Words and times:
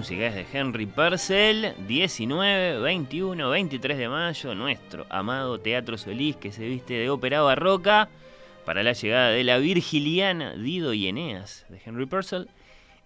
Es 0.00 0.34
de 0.34 0.46
Henry 0.50 0.86
Purcell, 0.86 1.74
19, 1.86 2.80
21, 2.80 3.50
23 3.50 3.98
de 3.98 4.08
mayo, 4.08 4.54
nuestro 4.54 5.04
amado 5.10 5.60
Teatro 5.60 5.98
Solís 5.98 6.36
que 6.36 6.52
se 6.52 6.66
viste 6.66 6.94
de 6.94 7.10
ópera 7.10 7.42
barroca 7.42 8.08
para 8.64 8.82
la 8.82 8.94
llegada 8.94 9.28
de 9.28 9.44
la 9.44 9.58
Virgiliana 9.58 10.54
Dido 10.54 10.94
y 10.94 11.06
Eneas 11.06 11.66
de 11.68 11.82
Henry 11.84 12.06
Purcell. 12.06 12.48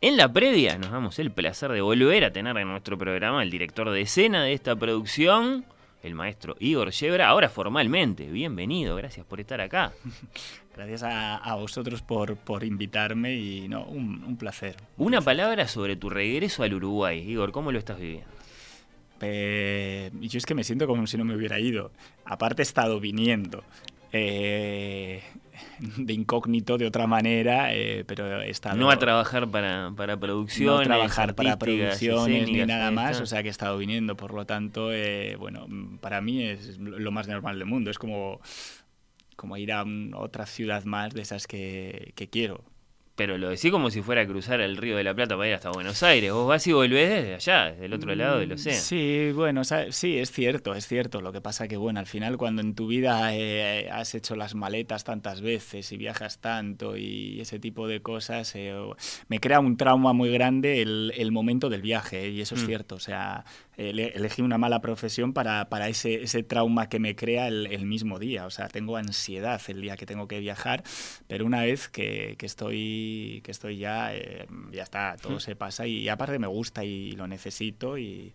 En 0.00 0.16
la 0.16 0.32
previa 0.32 0.78
nos 0.78 0.92
damos 0.92 1.18
el 1.18 1.32
placer 1.32 1.72
de 1.72 1.80
volver 1.80 2.24
a 2.24 2.32
tener 2.32 2.56
en 2.58 2.68
nuestro 2.68 2.96
programa 2.96 3.42
el 3.42 3.50
director 3.50 3.90
de 3.90 4.02
escena 4.02 4.44
de 4.44 4.52
esta 4.52 4.76
producción, 4.76 5.64
el 6.04 6.14
maestro 6.14 6.54
Igor 6.60 6.90
Shebra, 6.90 7.28
ahora 7.28 7.48
formalmente. 7.48 8.30
Bienvenido, 8.30 8.94
gracias 8.94 9.24
por 9.24 9.40
estar 9.40 9.60
acá. 9.60 9.92
Gracias 10.76 11.04
a, 11.04 11.54
vosotros 11.54 12.02
por, 12.02 12.36
por, 12.36 12.64
invitarme 12.64 13.36
y 13.36 13.68
no, 13.68 13.84
un, 13.84 14.36
placer. 14.36 14.74
Una 14.96 15.20
palabra 15.20 15.68
sobre 15.68 15.94
tu 15.94 16.10
regreso 16.10 16.64
al 16.64 16.74
Uruguay, 16.74 17.20
Igor, 17.20 17.52
¿cómo 17.52 17.70
lo 17.70 17.78
estás 17.78 18.00
viviendo? 18.00 18.34
yo 19.20 20.38
es 20.38 20.44
que 20.44 20.54
me 20.56 20.64
siento 20.64 20.88
como 20.88 21.06
si 21.06 21.16
no 21.16 21.24
me 21.24 21.36
hubiera 21.36 21.60
ido. 21.60 21.92
Aparte 22.24 22.62
he 22.62 22.64
estado 22.64 22.98
viniendo. 22.98 23.62
Eh, 24.16 25.20
de 25.96 26.12
incógnito 26.12 26.78
de 26.78 26.86
otra 26.86 27.08
manera, 27.08 27.74
eh, 27.74 28.04
pero 28.06 28.40
he 28.40 28.48
estado... 28.48 28.76
No 28.76 28.90
a 28.90 28.98
trabajar 28.98 29.50
para, 29.50 29.92
para 29.96 30.16
producciones. 30.16 30.72
No 30.72 30.80
a 30.80 30.84
trabajar 30.84 31.34
para 31.34 31.58
producciones 31.58 32.48
ni 32.48 32.64
nada 32.64 32.92
más, 32.92 33.20
o 33.20 33.26
sea 33.26 33.42
que 33.42 33.48
he 33.48 33.50
estado 33.50 33.76
viniendo, 33.76 34.16
por 34.16 34.32
lo 34.32 34.46
tanto, 34.46 34.92
eh, 34.92 35.34
bueno, 35.36 35.66
para 36.00 36.20
mí 36.20 36.44
es 36.44 36.78
lo 36.78 37.10
más 37.10 37.26
normal 37.26 37.58
del 37.58 37.66
mundo, 37.66 37.90
es 37.90 37.98
como 37.98 38.40
como 39.34 39.56
ir 39.56 39.72
a 39.72 39.84
otra 40.14 40.46
ciudad 40.46 40.84
más 40.84 41.12
de 41.12 41.22
esas 41.22 41.48
que, 41.48 42.12
que 42.14 42.30
quiero. 42.30 42.62
Pero 43.16 43.38
lo 43.38 43.48
decís 43.48 43.70
como 43.70 43.90
si 43.90 44.02
fuera 44.02 44.22
a 44.22 44.26
cruzar 44.26 44.60
el 44.60 44.76
río 44.76 44.96
de 44.96 45.04
la 45.04 45.14
Plata 45.14 45.36
para 45.36 45.48
ir 45.48 45.54
hasta 45.54 45.70
Buenos 45.70 46.02
Aires. 46.02 46.32
Vos 46.32 46.48
vas 46.48 46.66
y 46.66 46.72
volvés 46.72 47.10
desde 47.10 47.34
allá, 47.34 47.70
desde 47.70 47.84
el 47.86 47.92
otro 47.92 48.12
lado 48.14 48.40
del 48.40 48.52
océano. 48.52 48.80
Sí, 48.80 49.30
bueno, 49.32 49.62
sí, 49.64 50.18
es 50.18 50.32
cierto, 50.32 50.74
es 50.74 50.88
cierto. 50.88 51.20
Lo 51.20 51.30
que 51.32 51.40
pasa 51.40 51.68
que, 51.68 51.76
bueno, 51.76 52.00
al 52.00 52.06
final 52.06 52.36
cuando 52.36 52.60
en 52.60 52.74
tu 52.74 52.88
vida 52.88 53.32
eh, 53.36 53.88
has 53.88 54.16
hecho 54.16 54.34
las 54.34 54.56
maletas 54.56 55.04
tantas 55.04 55.42
veces 55.42 55.92
y 55.92 55.96
viajas 55.96 56.40
tanto 56.40 56.96
y 56.96 57.40
ese 57.40 57.60
tipo 57.60 57.86
de 57.86 58.02
cosas, 58.02 58.52
eh, 58.56 58.74
me 59.28 59.38
crea 59.38 59.60
un 59.60 59.76
trauma 59.76 60.12
muy 60.12 60.30
grande 60.30 60.82
el, 60.82 61.12
el 61.16 61.30
momento 61.30 61.68
del 61.68 61.82
viaje, 61.82 62.30
y 62.30 62.40
eso 62.40 62.56
es 62.56 62.64
mm. 62.64 62.66
cierto. 62.66 62.94
O 62.96 63.00
sea, 63.00 63.44
elegí 63.76 64.42
una 64.42 64.58
mala 64.58 64.80
profesión 64.80 65.32
para, 65.32 65.68
para 65.68 65.88
ese, 65.88 66.22
ese, 66.22 66.42
trauma 66.42 66.88
que 66.88 66.98
me 66.98 67.16
crea 67.16 67.48
el, 67.48 67.66
el, 67.66 67.86
mismo 67.86 68.18
día. 68.18 68.46
O 68.46 68.50
sea, 68.50 68.68
tengo 68.68 68.96
ansiedad 68.96 69.60
el 69.68 69.80
día 69.80 69.96
que 69.96 70.06
tengo 70.06 70.28
que 70.28 70.40
viajar, 70.40 70.82
pero 71.26 71.44
una 71.46 71.62
vez 71.62 71.88
que, 71.88 72.36
que 72.38 72.46
estoy, 72.46 73.40
que 73.44 73.50
estoy 73.50 73.78
ya, 73.78 74.14
eh, 74.14 74.46
ya 74.72 74.82
está, 74.82 75.16
todo 75.20 75.40
se 75.40 75.56
pasa 75.56 75.86
y, 75.86 75.98
y 75.98 76.08
aparte 76.08 76.38
me 76.38 76.46
gusta 76.46 76.84
y 76.84 77.12
lo 77.12 77.26
necesito 77.26 77.98
y 77.98 78.34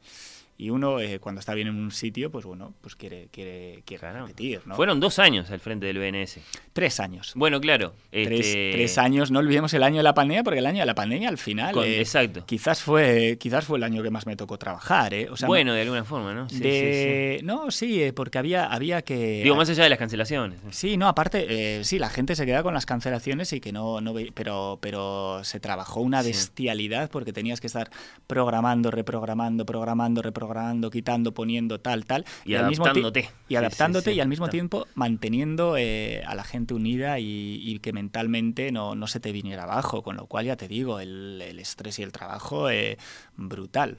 y 0.60 0.72
uno 0.72 1.00
eh, 1.00 1.20
cuando 1.20 1.40
está 1.40 1.54
bien 1.54 1.70
en 1.70 1.76
un 1.78 1.90
sitio, 1.90 2.30
pues 2.30 2.44
bueno, 2.44 2.74
pues 2.82 2.94
quiere, 2.94 3.30
quiere, 3.32 3.82
quiere 3.86 4.12
repetir, 4.12 4.60
¿no? 4.66 4.76
Fueron 4.76 5.00
dos 5.00 5.18
años 5.18 5.50
al 5.52 5.62
frente 5.62 5.86
del 5.86 6.00
BNS. 6.00 6.40
Tres 6.74 7.00
años. 7.00 7.32
Bueno, 7.34 7.62
claro. 7.62 7.94
Tres, 8.12 8.46
este 8.46 8.72
tres, 8.74 8.98
años, 8.98 9.32
no 9.32 9.40
olvidemos 9.40 9.74
el 9.74 9.84
año 9.84 9.98
de 9.98 10.04
la 10.04 10.14
pandemia, 10.14 10.44
porque 10.44 10.60
el 10.60 10.66
año 10.66 10.82
de 10.82 10.86
la 10.86 10.96
pandemia 10.96 11.30
al 11.30 11.38
final... 11.38 11.78
Eh, 11.86 12.02
exacto. 12.02 12.46
Quizás 12.46 12.84
fue, 12.84 13.38
quizás 13.40 13.64
fue 13.64 13.78
el 13.78 13.86
año 13.86 14.04
que 14.04 14.10
más 14.10 14.26
me 14.26 14.36
tocó 14.36 14.58
trabajar, 14.58 15.14
¿eh? 15.14 15.30
O 15.30 15.38
sea, 15.38 15.48
bueno, 15.48 15.74
de 15.74 15.84
alguna 15.84 16.04
forma, 16.04 16.34
¿no? 16.34 16.50
Sí, 16.50 16.58
sí, 16.58 17.38
sí. 17.40 17.46
No, 17.46 17.72
sí, 17.72 18.04
eh, 18.04 18.12
porque 18.12 18.38
había, 18.38 18.66
había 18.66 19.02
que... 19.02 19.42
Digo, 19.42 19.56
más 19.56 19.70
allá 19.70 19.84
de 19.84 19.90
las 19.90 20.00
cancelaciones. 20.00 20.60
Sí, 20.72 20.98
no, 20.98 21.08
aparte, 21.08 21.86
sí, 21.86 22.00
la 22.00 22.10
gente 22.10 22.36
se 22.36 22.46
queda 22.46 22.64
con 22.64 22.74
las 22.74 22.86
cancelaciones 22.86 23.54
y 23.54 23.62
que 23.62 23.72
no... 23.72 24.02
no 24.02 24.14
pero, 24.34 24.78
pero 24.82 25.42
se 25.46 25.62
trabajó 25.62 26.02
una 26.02 26.22
bestialidad 26.22 27.10
porque 27.10 27.32
tenías 27.32 27.62
que 27.62 27.68
estar 27.68 27.90
programando, 28.28 28.92
reprogramando, 28.92 29.66
programando, 29.66 30.22
reprogramando, 30.22 30.49
quitando 30.92 31.34
poniendo 31.34 31.80
tal, 31.80 32.06
tal. 32.06 32.26
Y, 32.46 32.56
adaptándote. 32.56 33.26
Al 33.26 33.34
y 33.48 33.56
adaptándote 33.56 34.14
y 34.14 34.20
al 34.20 34.28
mismo 34.28 34.50
tiempo 34.50 34.88
manteniendo 34.96 35.78
eh, 35.78 36.24
a 36.26 36.36
la 36.36 36.44
gente 36.44 36.74
unida 36.74 37.20
y, 37.20 37.80
que 37.80 37.94
mentalmente 37.94 38.72
no, 38.72 38.96
no, 38.96 39.08
se 39.08 39.20
te 39.20 39.32
viniera 39.32 39.64
abajo. 39.64 40.04
Con 40.04 40.18
lo 40.18 40.28
cual, 40.28 40.46
ya 40.46 40.58
te 40.58 40.68
digo, 40.68 41.00
el, 41.00 41.42
estrés 41.60 42.00
y 42.00 42.04
el 42.04 42.12
trabajo, 42.12 42.70
eh, 42.70 42.98
brutal 43.36 43.98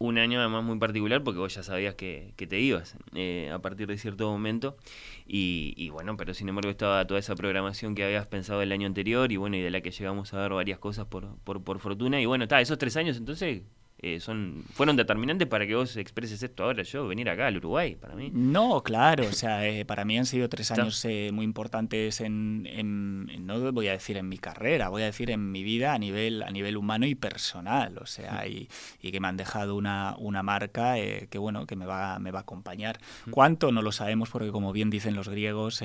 un 0.00 0.16
año 0.16 0.40
además 0.40 0.64
muy 0.64 0.78
particular 0.78 1.22
porque 1.22 1.40
vos 1.40 1.54
ya 1.54 1.62
sabías 1.62 1.94
que, 1.94 2.32
te 2.34 2.58
ibas 2.58 2.96
eh, 3.14 3.50
a 3.52 3.58
partir 3.58 3.86
de 3.86 3.98
cierto 3.98 4.30
momento 4.30 4.78
y, 5.26 5.90
bueno, 5.90 6.16
pero 6.16 6.32
sin 6.32 6.48
embargo 6.48 6.70
estaba 6.70 7.06
toda 7.06 7.20
esa 7.20 7.36
programación 7.36 7.94
que 7.94 8.02
habías 8.02 8.26
pensado 8.26 8.62
el 8.62 8.72
año 8.72 8.86
anterior 8.86 9.30
y 9.30 9.36
bueno, 9.36 9.56
y 9.56 9.60
de 9.60 9.70
la 9.70 9.82
que 9.82 9.90
llegamos 9.90 10.32
a 10.32 10.40
ver 10.40 10.52
varias 10.54 10.78
cosas 10.78 11.04
por, 11.04 11.36
por, 11.44 11.62
por 11.62 11.80
fortuna 11.80 12.18
y 12.18 12.24
bueno, 12.24 12.44
está, 12.44 12.62
esos 12.62 12.78
tres 12.78 12.96
años 12.96 13.18
entonces 13.18 13.62
eh, 14.02 14.18
son 14.18 14.64
fueron 14.72 14.96
determinantes 14.96 15.46
para 15.46 15.66
que 15.66 15.74
vos 15.74 15.94
expreses 15.98 16.42
esto 16.42 16.64
ahora, 16.64 16.82
yo 16.84 17.06
venir 17.06 17.28
acá 17.28 17.48
al 17.48 17.58
Uruguay, 17.58 17.96
para 17.96 18.14
mí. 18.14 18.30
No, 18.32 18.82
claro, 18.82 19.26
o 19.26 19.32
sea, 19.32 19.68
eh, 19.68 19.84
para 19.84 20.06
mí 20.06 20.18
han 20.18 20.24
sido 20.24 20.48
tres 20.48 20.70
años 20.70 21.04
eh, 21.04 21.30
muy 21.34 21.44
importantes 21.44 22.22
en, 22.22 22.66
en, 22.70 23.46
no 23.46 23.72
voy 23.72 23.88
a 23.88 23.92
decir 23.92 24.16
en 24.16 24.26
mi 24.26 24.38
carrera, 24.38 24.88
voy 24.88 25.02
a 25.02 25.04
decir 25.04 25.30
en 25.30 25.52
mi 25.52 25.62
vida 25.62 25.92
a 25.92 25.98
nivel, 25.98 26.42
a 26.42 26.50
nivel 26.50 26.78
humano 26.78 27.04
y 27.04 27.14
personal, 27.14 27.98
o 27.98 28.06
sea, 28.06 28.46
y, 28.46 28.70
y 29.02 29.12
que 29.12 29.20
me 29.20 29.28
han 29.28 29.36
dejado 29.36 29.76
una, 29.76 30.14
una 30.18 30.42
marca 30.42 30.94
que, 30.94 31.38
bueno, 31.38 31.66
que 31.66 31.76
me 31.76 31.84
va, 31.84 32.18
me 32.20 32.30
va 32.30 32.38
a 32.38 32.42
acompañar. 32.42 33.00
¿Cuánto? 33.30 33.70
No 33.70 33.82
lo 33.82 33.92
sabemos 33.92 34.30
porque, 34.30 34.50
como 34.50 34.72
bien 34.72 34.88
dicen 34.88 35.14
los 35.14 35.28
griegos, 35.28 35.82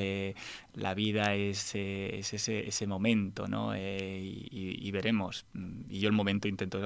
la 0.74 0.94
vida 0.94 1.36
es, 1.36 1.76
es 1.76 2.34
ese, 2.34 2.68
ese, 2.68 2.88
momento, 2.88 3.48
¿no? 3.48 3.76
Y, 3.76 4.48
y, 4.52 4.92
veremos. 4.92 5.46
Y 5.90 6.00
yo 6.00 6.08
el 6.08 6.14
momento 6.14 6.48
intento 6.48 6.80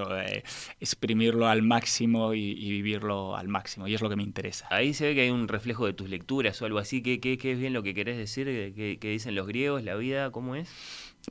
exprimir 1.20 1.44
al 1.44 1.62
máximo 1.62 2.34
y, 2.34 2.54
vivirlo 2.56 3.36
al 3.36 3.48
máximo, 3.48 3.88
y 3.88 3.94
es 3.94 4.02
lo 4.02 4.10
que 4.10 4.16
me 4.16 4.24
interesa. 4.24 4.68
Ahí 4.70 4.94
se 4.94 5.08
ve 5.08 5.16
que 5.16 5.22
hay 5.22 5.30
un 5.30 5.48
reflejo 5.48 5.86
de 5.86 5.94
tus 5.94 6.10
lecturas 6.10 6.62
o 6.62 6.66
algo 6.66 6.80
así. 6.80 7.02
¿Qué, 7.02 7.20
qué, 7.20 7.38
qué 7.38 7.54
es 7.54 7.60
bien 7.60 7.74
lo 7.74 7.84
que 7.84 7.94
querés 7.94 8.18
decir? 8.18 8.46
¿Qué, 8.76 8.98
¿Qué, 9.00 9.10
dicen 9.10 9.36
los 9.36 9.48
griegos? 9.48 9.84
¿La 9.84 9.96
vida? 9.96 10.32
¿Cómo 10.32 10.56
es? 10.56 10.70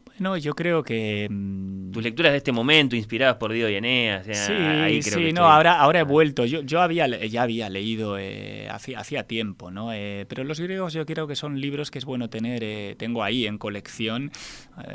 Bueno, 0.06 0.36
yo 0.36 0.54
creo 0.54 0.82
que... 0.82 1.28
Mm, 1.30 1.92
Tus 1.92 2.02
lecturas 2.02 2.32
de 2.32 2.38
este 2.38 2.52
momento, 2.52 2.96
inspiradas 2.96 3.36
por 3.36 3.52
Diego 3.52 3.68
y 3.68 3.76
Eneas. 3.76 4.26
sí, 4.26 5.02
sí, 5.02 5.32
no, 5.32 5.48
ahora, 5.48 5.78
ahora 5.78 6.00
he 6.00 6.02
vuelto. 6.02 6.44
Yo, 6.44 6.60
yo 6.62 6.80
había, 6.80 7.06
ya 7.06 7.42
había 7.42 7.70
leído 7.70 8.18
eh, 8.18 8.68
hacía, 8.68 9.24
tiempo, 9.26 9.70
¿no? 9.70 9.92
Eh, 9.92 10.26
pero 10.28 10.44
los 10.44 10.60
griegos 10.60 10.92
yo 10.92 11.06
creo 11.06 11.26
que 11.26 11.36
son 11.36 11.60
libros 11.60 11.90
que 11.90 11.98
es 11.98 12.04
bueno 12.04 12.28
tener. 12.28 12.62
Eh, 12.64 12.94
tengo 12.98 13.22
ahí 13.22 13.46
en 13.46 13.58
colección, 13.58 14.32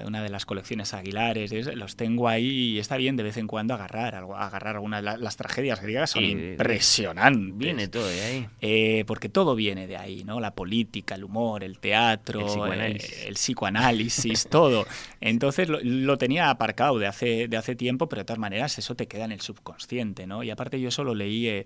una 0.05 0.21
de 0.21 0.29
las 0.29 0.45
colecciones 0.45 0.93
aguilares, 0.93 1.51
los 1.75 1.95
tengo 1.95 2.27
ahí 2.27 2.73
y 2.73 2.79
está 2.79 2.97
bien 2.97 3.15
de 3.15 3.23
vez 3.23 3.37
en 3.37 3.47
cuando 3.47 3.73
agarrar, 3.73 4.15
agarrar 4.15 4.75
algunas 4.75 5.03
de 5.03 5.17
las 5.17 5.37
tragedias 5.37 5.81
griegas, 5.81 6.11
son 6.11 6.23
impresionantes. 6.23 7.57
Viene 7.57 7.87
todo 7.87 8.07
de 8.07 8.47
ahí. 8.61 9.03
porque 9.05 9.29
todo 9.29 9.55
viene 9.55 9.87
de 9.87 9.97
ahí, 9.97 10.23
¿no? 10.23 10.39
La 10.39 10.53
política, 10.53 11.15
el 11.15 11.23
humor, 11.23 11.63
el 11.63 11.79
teatro, 11.79 12.71
el 12.73 13.33
psicoanálisis 13.33 14.47
todo. 14.47 14.82
Entonces 15.21 15.67
lo, 15.69 16.17
tenía 16.17 16.49
aparcado 16.49 16.99
de 16.99 17.07
hace, 17.07 17.47
de 17.47 17.57
hace 17.57 17.75
tiempo, 17.75 18.07
pero 18.09 18.21
de 18.21 18.25
todas 18.25 18.39
maneras 18.39 18.77
eso 18.77 18.95
te 18.95 19.07
queda 19.07 19.25
en 19.25 19.31
el 19.31 19.41
subconsciente, 19.41 20.27
¿no? 20.27 20.43
Y 20.43 20.49
aparte 20.49 20.79
yo 20.79 20.91
solo 20.91 21.15
leí, 21.15 21.47
eh, 21.47 21.65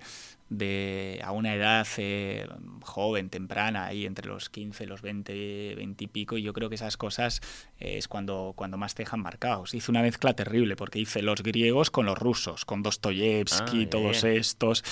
de, 0.49 1.19
a 1.23 1.31
una 1.31 1.53
edad 1.53 1.85
eh, 1.97 2.47
joven, 2.81 3.29
temprana, 3.29 3.85
ahí 3.87 4.05
entre 4.05 4.27
los 4.27 4.49
15, 4.49 4.85
los 4.85 5.01
20, 5.01 5.75
20 5.75 6.03
y 6.03 6.07
pico, 6.07 6.37
y 6.37 6.41
yo 6.43 6.53
creo 6.53 6.69
que 6.69 6.75
esas 6.75 6.95
cosas 6.97 7.41
eh, 7.79 7.97
es 7.97 8.07
cuando, 8.07 8.53
cuando 8.55 8.77
más 8.77 8.95
te 8.95 9.03
dejan 9.03 9.19
marcados. 9.19 9.73
Hice 9.73 9.91
una 9.91 10.01
mezcla 10.01 10.33
terrible 10.33 10.75
porque 10.75 10.99
hice 10.99 11.21
los 11.21 11.43
griegos 11.43 11.91
con 11.91 12.05
los 12.05 12.17
rusos, 12.17 12.65
con 12.65 12.81
Dostoyevsky, 12.83 13.83
Ah, 13.85 13.89
todos 13.89 14.23
estos. 14.23 14.83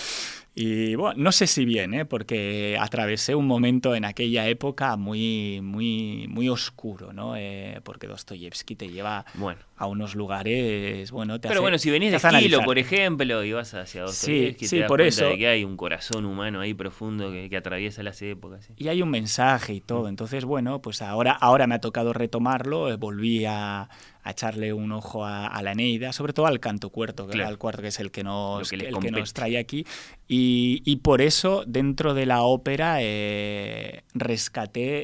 Y 0.57 0.96
bueno, 0.96 1.22
no 1.22 1.31
sé 1.34 1.48
si 1.48 1.66
bien, 1.66 1.94
¿eh? 1.94 2.06
porque 2.06 2.78
atravesé 2.80 3.36
un 3.36 3.46
momento 3.46 3.94
en 3.94 4.06
aquella 4.06 4.48
época 4.48 4.96
muy, 4.96 5.60
muy, 5.62 6.28
muy 6.30 6.48
oscuro, 6.48 7.12
¿no? 7.12 7.36
Eh, 7.36 7.81
porque 7.84 8.07
Dostoyevsky 8.07 8.75
te 8.78 8.88
lleva 8.88 9.25
Bueno. 9.34 9.60
a 9.75 9.88
unos 9.88 10.16
lugares, 10.16 11.12
bueno, 11.12 11.42
te 11.42 11.50
Pero 11.50 11.56
hace- 11.56 11.62
bueno, 11.62 11.78
si 11.78 11.90
venís 11.92 12.12
de 12.12 12.25
analizar. 12.25 12.63
por 12.63 12.78
ejemplo, 12.80 13.44
y 13.44 13.52
vas 13.52 13.74
hacia 13.74 14.04
Dostoyevsky, 14.04 14.66
sí, 14.68 14.75
te 14.78 14.81
das 14.84 14.88
por 14.88 15.02
eso. 15.02 15.25
de 15.28 15.38
que 15.38 15.44
hay 15.47 15.63
un 15.63 15.77
corazón 15.77 16.25
humano 16.25 16.59
ahí 16.59 16.74
profundo 16.74 17.31
que, 17.31 17.50
que 17.50 17.57
atraviesa 17.57 18.03
las 18.03 18.21
épocas. 18.21 18.65
¿sí? 18.65 18.74
Y 18.77 18.88
hay 18.88 19.01
un 19.01 19.09
mensaje 19.09 19.74
y 19.74 19.80
Mm. 19.81 19.86
todo. 19.86 20.07
Entonces, 20.09 20.45
bueno, 20.45 20.81
pues 20.81 21.01
ahora, 21.01 21.31
ahora 21.33 21.68
me 21.68 21.75
ha 21.75 21.80
tocado 21.81 22.13
retomarlo. 22.13 22.92
eh, 22.92 22.95
volví 22.97 23.45
a, 23.45 23.89
a 24.25 24.31
echarle 24.31 24.74
un 24.74 24.92
ojo 24.92 25.24
a, 25.24 25.45
a 25.45 25.62
la 25.62 25.74
Eneida, 25.74 26.12
sobre 26.12 26.33
todo 26.33 26.48
al 26.48 26.60
canto 26.60 26.89
cuarto, 26.89 27.27
que, 27.27 27.33
Claro. 27.33 27.50
al 27.50 27.57
cuarto 27.60 27.83
que 27.83 27.89
es 27.89 28.00
el 28.00 28.10
que 28.10 28.24
nos, 28.24 28.68
que 28.69 28.75
el 28.75 28.98
que 29.00 29.12
nos 29.12 29.33
trae 29.33 29.57
aquí. 29.57 29.86
Y, 30.27 30.81
y 30.83 30.95
por 30.98 31.22
eso, 31.22 31.63
dentro 31.68 32.16
de 32.16 32.25
la 32.25 32.42
ópera, 32.42 32.98
eh, 33.01 34.04
rescaté, 34.16 35.04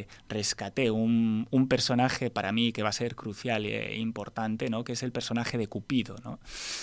eh, 0.00 0.06
rescaté 0.28 0.92
un, 0.92 1.48
un 1.50 1.66
personaje 1.68 2.30
para 2.30 2.52
mí 2.52 2.72
que 2.72 2.84
va 2.84 2.90
a 2.90 2.92
ser 2.92 3.16
crucial 3.16 3.66
e 3.66 3.96
importante, 3.98 4.70
¿no? 4.70 4.84
que 4.84 4.92
es 4.92 5.02
el 5.02 5.10
personaje 5.10 5.58
de 5.58 5.66
Cupido, 5.66 6.14
¿no? 6.24 6.38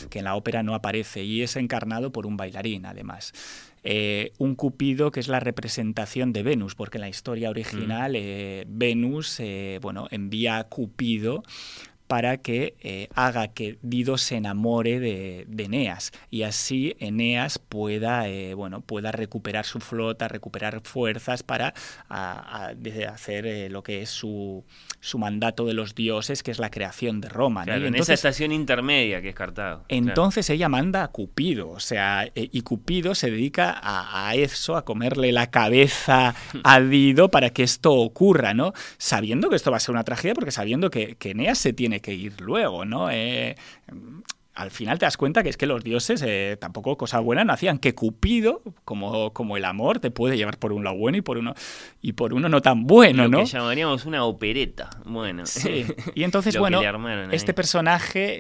que 0.10 0.20
en 0.20 0.26
la 0.26 0.36
ópera 0.36 0.64
no 0.64 0.76
aparece 0.76 1.24
y 1.24 1.42
es 1.42 1.56
encarnado 1.56 2.12
por 2.12 2.28
un 2.28 2.36
bailarín, 2.36 2.86
además. 2.86 3.32
Eh, 3.90 4.34
un 4.38 4.56
Cupido 4.56 5.12
que 5.12 5.22
es 5.22 5.30
la 5.30 5.40
representación 5.40 6.34
de 6.34 6.44
Venus, 6.44 6.76
porque 6.76 6.98
en 6.98 7.04
la 7.04 7.08
historia 7.08 7.50
original 7.50 8.18
eh, 8.18 8.66
Venus 8.68 9.40
eh, 9.40 9.80
bueno, 9.82 10.10
envía 10.12 10.58
a 10.58 10.66
Cupido 10.66 11.44
para 12.08 12.38
que 12.38 12.76
eh, 12.82 13.10
haga 13.16 13.50
que 13.50 13.78
Dido 13.82 14.18
se 14.18 14.38
enamore 14.38 15.00
de, 15.00 15.46
de 15.48 15.64
Eneas 15.66 16.12
y 16.32 16.44
así 16.44 16.96
Eneas 17.00 17.60
pueda, 17.60 18.28
eh, 18.30 18.54
bueno, 18.54 18.82
pueda 18.82 19.12
recuperar 19.12 19.66
su 19.66 19.80
flota, 19.80 20.28
recuperar 20.28 20.82
fuerzas 20.84 21.44
para 21.44 21.74
a- 22.10 22.68
a- 22.68 22.74
de 22.74 23.06
hacer 23.06 23.46
eh, 23.46 23.70
lo 23.70 23.84
que 23.84 24.02
es 24.02 24.10
su, 24.10 24.64
su 25.00 25.18
mandato 25.20 25.66
de 25.66 25.74
los 25.74 25.96
dioses, 25.96 26.44
que 26.44 26.52
es 26.52 26.60
la 26.60 26.70
creación 26.72 27.20
de 27.22 27.30
Roma. 27.30 27.66
esa 28.04 28.14
estación 28.14 28.52
intermedia 28.52 29.22
que 29.22 29.30
es 29.30 29.36
Cartago. 29.36 29.84
claro. 29.88 30.08
entonces 30.10 30.50
ella 30.50 30.70
manda 30.70 31.04
a 31.04 31.08
Cupido, 31.10 31.70
o 31.70 31.80
sea, 31.80 32.30
y 32.36 32.62
Cupido 32.62 33.16
se 33.16 33.30
dedica 33.32 33.72
a, 33.82 34.30
a 34.30 34.36
eso, 34.36 34.78
a 34.78 34.86
comerle 34.86 35.32
la 35.32 35.48
cabeza 35.52 36.36
a 36.64 36.80
Dido 36.80 37.30
para 37.30 37.50
que 37.50 37.64
esto 37.64 37.94
ocurra, 37.94 38.54
¿no? 38.54 38.74
Sabiendo 38.98 39.50
que 39.50 39.56
esto 39.58 39.72
va 39.72 39.78
a 39.78 39.80
ser 39.82 39.92
una 39.94 40.04
tragedia, 40.04 40.34
porque 40.34 40.52
sabiendo 40.52 40.90
que, 40.90 41.16
que 41.16 41.32
Eneas 41.32 41.58
se 41.58 41.74
tiene 41.74 41.97
que 42.02 42.14
ir 42.14 42.40
luego, 42.42 42.86
¿no? 42.86 43.10
Eh, 43.12 43.56
al 44.58 44.72
final 44.72 44.98
te 45.00 45.06
das 45.06 45.18
cuenta 45.18 45.44
que 45.44 45.50
es 45.50 45.58
que 45.58 45.66
los 45.68 45.84
dioses 45.84 46.22
eh, 46.26 46.58
tampoco 46.60 46.98
cosa 46.98 47.20
buena 47.20 47.44
no 47.46 47.54
hacían, 47.54 47.78
que 47.80 47.94
Cupido, 47.96 48.62
como, 48.86 49.32
como 49.34 49.56
el 49.58 49.66
amor, 49.66 50.00
te 50.00 50.12
puede 50.12 50.36
llevar 50.36 50.58
por 50.58 50.74
un 50.74 50.84
lado 50.84 50.98
bueno 50.98 51.18
y 51.18 51.22
por 51.22 51.38
uno, 51.38 51.54
y 52.02 52.14
por 52.14 52.34
uno 52.34 52.50
no 52.50 52.62
tan 52.62 52.86
bueno, 52.86 53.24
Lo 53.24 53.30
¿no? 53.30 53.38
que 53.40 53.46
llamaríamos 53.46 54.06
una 54.06 54.24
opereta. 54.26 54.90
Bueno. 55.06 55.46
Sí. 55.46 55.86
Y 56.16 56.24
entonces, 56.24 56.58
bueno, 56.58 56.82
este 57.32 57.54
personaje, 57.54 58.38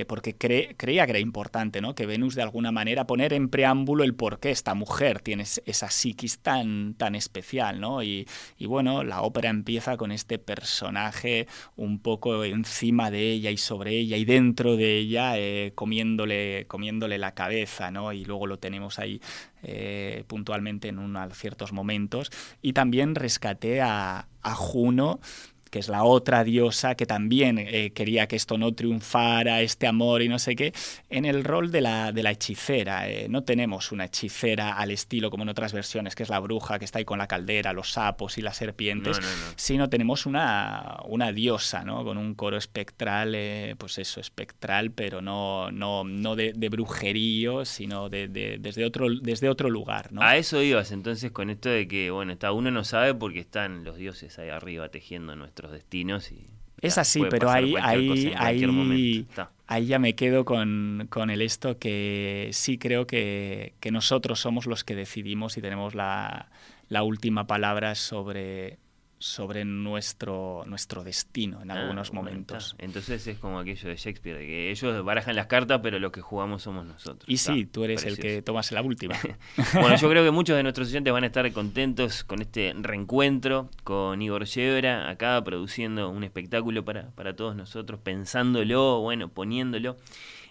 eh, 0.00 0.04
porque 0.06 0.38
cre- 0.38 0.74
creía 0.76 1.04
que 1.04 1.10
era 1.10 1.18
importante, 1.20 1.80
¿no? 1.80 1.94
Que 1.94 2.06
Venus 2.06 2.34
de 2.34 2.42
alguna 2.42 2.72
manera 2.72 3.06
poner 3.06 3.32
en 3.34 3.48
preámbulo 3.50 4.04
el 4.04 4.14
por 4.14 4.40
qué 4.40 4.50
esta 4.50 4.74
mujer 4.74 5.20
tiene 5.20 5.42
es- 5.42 5.62
esa 5.66 5.90
psiquis 5.90 6.38
tan, 6.38 6.94
tan 6.94 7.14
especial, 7.14 7.80
¿no? 7.80 8.02
Y, 8.02 8.26
y 8.56 8.66
bueno, 8.66 9.04
la 9.04 9.20
ópera 9.22 9.50
empieza 9.50 9.96
con 9.98 10.10
este 10.12 10.38
personaje 10.38 11.46
un 11.76 11.98
poco 11.98 12.44
encima 12.44 13.10
de 13.10 13.30
ella 13.32 13.50
y 13.50 13.56
sobre 13.58 13.92
ella 13.98 14.16
y 14.16 14.24
dentro 14.24 14.76
de 14.76 14.96
ella, 14.98 15.38
eh, 15.38 15.57
comiéndole, 15.74 16.66
comiéndole 16.68 17.18
la 17.18 17.34
cabeza, 17.34 17.90
¿no? 17.90 18.12
Y 18.12 18.24
luego 18.24 18.46
lo 18.46 18.58
tenemos 18.58 18.98
ahí 18.98 19.20
eh, 19.62 20.24
puntualmente 20.26 20.88
en 20.88 20.98
unos 20.98 21.36
ciertos 21.36 21.72
momentos. 21.72 22.30
Y 22.62 22.72
también 22.72 23.14
rescaté 23.14 23.80
a 23.80 24.26
Juno 24.42 25.20
que 25.68 25.78
es 25.78 25.88
la 25.88 26.04
otra 26.04 26.44
diosa 26.44 26.94
que 26.94 27.06
también 27.06 27.58
eh, 27.58 27.90
quería 27.94 28.26
que 28.28 28.36
esto 28.36 28.58
no 28.58 28.72
triunfara, 28.72 29.60
este 29.62 29.86
amor 29.86 30.22
y 30.22 30.28
no 30.28 30.38
sé 30.38 30.56
qué, 30.56 30.72
en 31.10 31.24
el 31.24 31.44
rol 31.44 31.70
de 31.70 31.80
la, 31.80 32.12
de 32.12 32.22
la 32.22 32.30
hechicera. 32.30 33.08
Eh, 33.08 33.26
no 33.28 33.44
tenemos 33.44 33.92
una 33.92 34.06
hechicera 34.06 34.72
al 34.72 34.90
estilo 34.90 35.30
como 35.30 35.42
en 35.44 35.48
otras 35.50 35.72
versiones, 35.72 36.14
que 36.14 36.22
es 36.22 36.28
la 36.28 36.40
bruja 36.40 36.78
que 36.78 36.84
está 36.84 36.98
ahí 36.98 37.04
con 37.04 37.18
la 37.18 37.26
caldera, 37.26 37.72
los 37.72 37.92
sapos 37.92 38.38
y 38.38 38.42
las 38.42 38.56
serpientes, 38.56 39.20
No, 39.20 39.26
no, 39.26 39.32
no. 39.32 39.52
sino 39.56 39.88
tenemos 39.88 40.26
una, 40.26 40.98
una 41.04 41.32
diosa, 41.32 41.84
¿no? 41.84 42.04
Con 42.04 42.18
un 42.18 42.34
coro 42.34 42.56
espectral, 42.56 43.34
eh, 43.34 43.74
pues 43.78 43.98
eso, 43.98 44.20
espectral, 44.20 44.90
pero 44.90 45.20
no, 45.20 45.70
no, 45.70 46.04
no 46.04 46.36
de, 46.36 46.52
de 46.54 46.68
brujerío, 46.68 47.64
sino 47.64 48.08
de, 48.08 48.28
de- 48.28 48.58
desde, 48.58 48.84
otro, 48.84 49.06
desde 49.10 49.48
otro 49.48 49.70
lugar, 49.70 50.12
¿no? 50.12 50.22
A 50.22 50.36
eso 50.36 50.62
ibas 50.62 50.92
entonces 50.92 51.30
con 51.30 51.50
esto 51.50 51.68
de 51.68 51.86
que, 51.88 52.10
bueno, 52.10 52.32
está 52.32 52.52
uno 52.52 52.70
no 52.70 52.84
sabe 52.84 53.14
porque 53.14 53.40
están 53.40 53.84
los 53.84 53.96
dioses 53.96 54.38
ahí 54.38 54.48
arriba 54.48 54.88
tejiendo 54.88 55.36
nuestros 55.58 55.72
destinos 55.72 56.30
y... 56.32 56.46
Es 56.80 56.94
ya, 56.94 57.02
así, 57.02 57.22
pero 57.28 57.50
ahí, 57.50 57.74
ahí, 57.80 58.32
ahí, 58.36 59.26
ahí 59.66 59.86
ya 59.86 59.98
me 59.98 60.14
quedo 60.14 60.44
con, 60.44 61.08
con 61.10 61.28
el 61.28 61.42
esto 61.42 61.76
que 61.78 62.50
sí 62.52 62.78
creo 62.78 63.04
que, 63.04 63.74
que 63.80 63.90
nosotros 63.90 64.38
somos 64.38 64.66
los 64.66 64.84
que 64.84 64.94
decidimos 64.94 65.56
y 65.56 65.60
tenemos 65.60 65.96
la, 65.96 66.50
la 66.88 67.02
última 67.02 67.48
palabra 67.48 67.96
sobre, 67.96 68.78
sobre 69.20 69.64
nuestro, 69.64 70.62
nuestro 70.66 71.02
destino 71.02 71.60
en 71.62 71.70
Ah, 71.70 71.80
algunos 71.80 72.12
momentos. 72.12 72.72
está. 72.72 72.84
Entonces 72.84 73.26
es 73.26 73.38
como 73.38 73.58
aquello 73.58 73.88
de 73.88 73.96
Shakespeare, 73.96 74.38
que 74.38 74.70
ellos 74.70 75.04
barajan 75.04 75.34
las 75.36 75.46
cartas, 75.46 75.80
pero 75.82 75.98
lo 75.98 76.12
que 76.12 76.20
jugamos 76.20 76.62
somos 76.62 76.86
nosotros. 76.86 77.24
Y 77.28 77.34
Está, 77.34 77.52
sí, 77.54 77.66
tú 77.66 77.84
eres 77.84 78.04
el 78.04 78.18
que 78.18 78.42
tomas 78.42 78.70
la 78.72 78.82
última. 78.82 79.16
Bueno, 79.74 79.96
yo 79.96 80.08
creo 80.08 80.24
que 80.24 80.30
muchos 80.30 80.56
de 80.56 80.62
nuestros 80.62 80.88
oyentes 80.88 81.12
van 81.12 81.24
a 81.24 81.26
estar 81.26 81.50
contentos 81.52 82.22
con 82.24 82.40
este 82.42 82.74
reencuentro 82.80 83.70
con 83.84 84.22
Igor 84.22 84.44
Yebra, 84.44 85.10
acá 85.10 85.42
produciendo 85.42 86.10
un 86.10 86.24
espectáculo 86.24 86.84
para, 86.84 87.10
para 87.10 87.34
todos 87.34 87.56
nosotros, 87.56 88.00
pensándolo, 88.02 89.00
bueno, 89.00 89.28
poniéndolo 89.28 89.96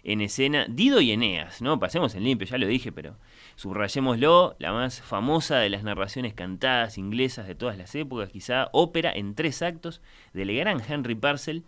en 0.07 0.21
escena. 0.21 0.65
Dido 0.69 1.01
y 1.01 1.11
Eneas, 1.11 1.61
¿no? 1.61 1.79
Pasemos 1.79 2.15
en 2.15 2.23
limpio, 2.23 2.47
ya 2.47 2.57
lo 2.57 2.65
dije, 2.65 2.91
pero 2.91 3.17
subrayémoslo, 3.57 4.55
la 4.57 4.71
más 4.71 5.01
famosa 5.01 5.57
de 5.57 5.69
las 5.69 5.83
narraciones 5.83 6.33
cantadas 6.33 6.97
inglesas 6.97 7.45
de 7.45 7.55
todas 7.55 7.77
las 7.77 7.93
épocas, 7.93 8.29
quizá 8.29 8.69
ópera 8.71 9.11
en 9.13 9.35
tres 9.35 9.61
actos 9.61 10.01
del 10.33 10.55
gran 10.55 10.81
Henry 10.87 11.13
Purcell, 11.13 11.63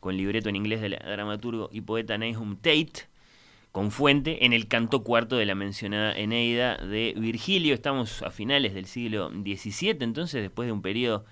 con 0.00 0.16
libreto 0.16 0.50
en 0.50 0.56
inglés 0.56 0.82
del 0.82 0.98
dramaturgo 0.98 1.70
y 1.72 1.80
poeta 1.80 2.18
Nahum 2.18 2.56
Tate, 2.56 3.08
con 3.72 3.90
fuente 3.90 4.44
en 4.44 4.52
el 4.52 4.68
canto 4.68 5.02
cuarto 5.02 5.36
de 5.36 5.46
la 5.46 5.54
mencionada 5.54 6.12
Eneida 6.12 6.76
de 6.76 7.14
Virgilio. 7.16 7.72
Estamos 7.72 8.22
a 8.22 8.30
finales 8.30 8.74
del 8.74 8.84
siglo 8.84 9.30
XVII, 9.30 9.96
entonces 10.00 10.42
después 10.42 10.66
de 10.66 10.72
un 10.72 10.82
periodo 10.82 11.24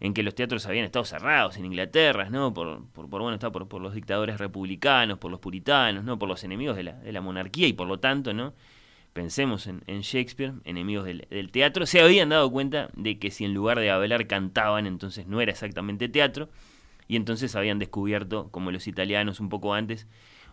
en 0.00 0.14
que 0.14 0.22
los 0.22 0.34
teatros 0.34 0.66
habían 0.66 0.86
estado 0.86 1.04
cerrados 1.04 1.58
en 1.58 1.66
Inglaterra, 1.66 2.30
¿no? 2.30 2.54
Por, 2.54 2.86
por, 2.88 3.06
bueno, 3.06 3.34
está 3.34 3.52
por, 3.52 3.68
por 3.68 3.82
los 3.82 3.94
dictadores 3.94 4.38
republicanos, 4.38 5.18
por 5.18 5.30
los 5.30 5.40
puritanos, 5.40 6.04
¿no? 6.04 6.18
Por 6.18 6.28
los 6.28 6.42
enemigos 6.42 6.76
de 6.76 6.84
la, 6.84 6.92
de 6.94 7.12
la 7.12 7.20
monarquía 7.20 7.68
y 7.68 7.74
por 7.74 7.86
lo 7.86 8.00
tanto, 8.00 8.32
¿no? 8.32 8.54
Pensemos 9.12 9.66
en, 9.66 9.82
en 9.86 10.00
Shakespeare, 10.00 10.54
enemigos 10.64 11.04
del, 11.04 11.26
del 11.30 11.50
teatro, 11.50 11.84
se 11.84 12.00
habían 12.00 12.30
dado 12.30 12.50
cuenta 12.50 12.88
de 12.94 13.18
que 13.18 13.30
si 13.30 13.44
en 13.44 13.52
lugar 13.52 13.78
de 13.78 13.90
hablar 13.90 14.26
cantaban, 14.26 14.86
entonces 14.86 15.26
no 15.26 15.40
era 15.40 15.52
exactamente 15.52 16.08
teatro, 16.08 16.48
y 17.06 17.16
entonces 17.16 17.54
habían 17.56 17.78
descubierto, 17.78 18.48
como 18.52 18.70
los 18.70 18.86
italianos 18.86 19.40
un 19.40 19.48
poco 19.48 19.74
antes, 19.74 20.06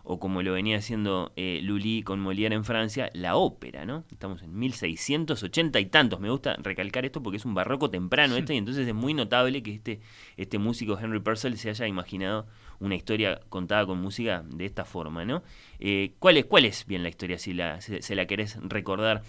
o 0.10 0.20
como 0.20 0.42
lo 0.42 0.54
venía 0.54 0.78
haciendo 0.78 1.34
eh, 1.36 1.60
Lully 1.62 2.02
con 2.02 2.24
Molière 2.24 2.54
en 2.54 2.64
Francia, 2.64 3.10
la 3.14 3.36
ópera, 3.36 3.86
¿no? 3.86 4.06
Estamos 4.10 4.42
en 4.42 4.58
1680 4.58 5.82
y 5.82 5.86
tantos. 5.88 6.22
Me 6.22 6.30
gusta 6.30 6.56
recalcar 6.60 7.04
esto 7.04 7.22
porque 7.22 7.36
es 7.36 7.44
un 7.44 7.54
barroco 7.54 7.90
temprano 7.90 8.38
este, 8.38 8.54
y 8.54 8.58
entonces 8.58 8.88
es 8.88 8.94
muy 8.94 9.14
notable 9.14 9.62
que 9.62 9.74
este, 9.74 10.00
este 10.38 10.60
músico 10.60 10.98
Henry 10.98 11.20
Purcell 11.20 11.58
se 11.58 11.72
haya 11.72 11.88
imaginado 11.88 12.48
una 12.80 12.96
historia 12.96 13.42
contada 13.50 13.86
con 13.86 14.00
música 14.00 14.46
de 14.48 14.66
esta 14.66 14.86
forma, 14.86 15.26
¿no? 15.26 15.44
Eh, 15.80 16.14
¿cuál, 16.20 16.38
es, 16.38 16.46
¿Cuál 16.46 16.64
es 16.64 16.86
bien 16.86 17.04
la 17.04 17.10
historia, 17.10 17.38
si 17.38 17.52
la, 17.52 17.82
se, 17.82 18.02
se 18.02 18.16
la 18.16 18.28
querés 18.28 18.58
recordar? 18.62 19.24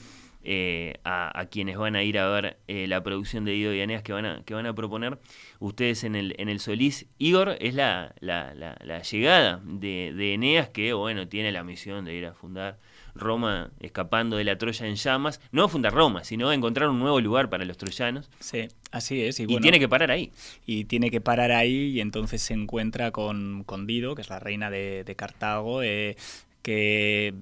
Eh, 0.50 0.95
a, 1.05 1.38
a, 1.38 1.45
quienes 1.45 1.76
van 1.76 1.95
a 1.95 2.02
ir 2.02 2.19
a 2.19 2.26
ver 2.26 2.57
eh, 2.69 2.87
la 2.87 3.02
producción 3.02 3.45
de 3.45 3.52
Dido 3.52 3.75
y 3.75 3.83
Aneas 3.83 4.02
que 4.02 4.14
van 4.14 4.25
a, 4.25 4.43
que 4.47 4.55
van 4.55 4.64
a 4.64 4.75
proponer 4.75 5.19
ustedes 5.59 6.05
en 6.05 6.17
el, 6.17 6.35
en 6.38 6.49
el 6.49 6.59
Solís. 6.59 7.05
Igor 7.19 7.59
es 7.61 7.75
la, 7.75 8.14
la, 8.21 8.55
la, 8.55 8.78
la 8.83 9.02
llegada 9.02 9.61
de, 9.62 10.14
de, 10.17 10.33
Eneas 10.33 10.71
que, 10.71 10.95
bueno, 10.95 11.28
tiene 11.28 11.52
la 11.52 11.64
misión 11.64 12.07
de 12.07 12.14
ir 12.14 12.25
a 12.25 12.33
fundar 12.33 12.78
Roma 13.14 13.73
escapando 13.81 14.38
de 14.38 14.45
la 14.45 14.57
Troya 14.57 14.87
en 14.87 14.95
llamas. 14.95 15.38
No 15.52 15.69
fundar 15.69 15.93
Roma, 15.93 16.25
sino 16.25 16.50
encontrar 16.50 16.88
un 16.88 16.99
nuevo 16.99 17.21
lugar 17.21 17.50
para 17.50 17.67
los 17.67 17.76
troyanos. 17.76 18.31
Sí, 18.40 18.69
así 18.90 19.23
es. 19.23 19.40
Y, 19.40 19.45
bueno, 19.45 19.59
y 19.59 19.61
tiene 19.61 19.78
que 19.78 19.88
parar 19.90 20.11
ahí. 20.11 20.33
Y 20.64 20.87
tiene 20.87 21.11
que 21.11 21.21
parar 21.21 21.52
ahí 21.52 21.90
y 21.90 22.00
entonces 22.00 22.40
se 22.40 22.55
encuentra 22.55 23.11
con, 23.11 23.64
con 23.64 23.87
Dido, 23.87 24.14
que 24.14 24.23
es 24.23 24.31
la 24.31 24.38
reina 24.38 24.71
de, 24.71 25.05
de 25.05 25.14
Cartago, 25.14 25.83
eh, 25.83 26.17
que 26.62 27.35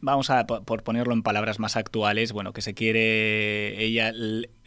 vamos 0.00 0.30
a 0.30 0.46
por 0.46 0.82
ponerlo 0.82 1.12
en 1.12 1.22
palabras 1.22 1.58
más 1.58 1.76
actuales, 1.76 2.32
bueno, 2.32 2.52
que 2.52 2.62
se 2.62 2.74
quiere, 2.74 3.82
ella 3.82 4.12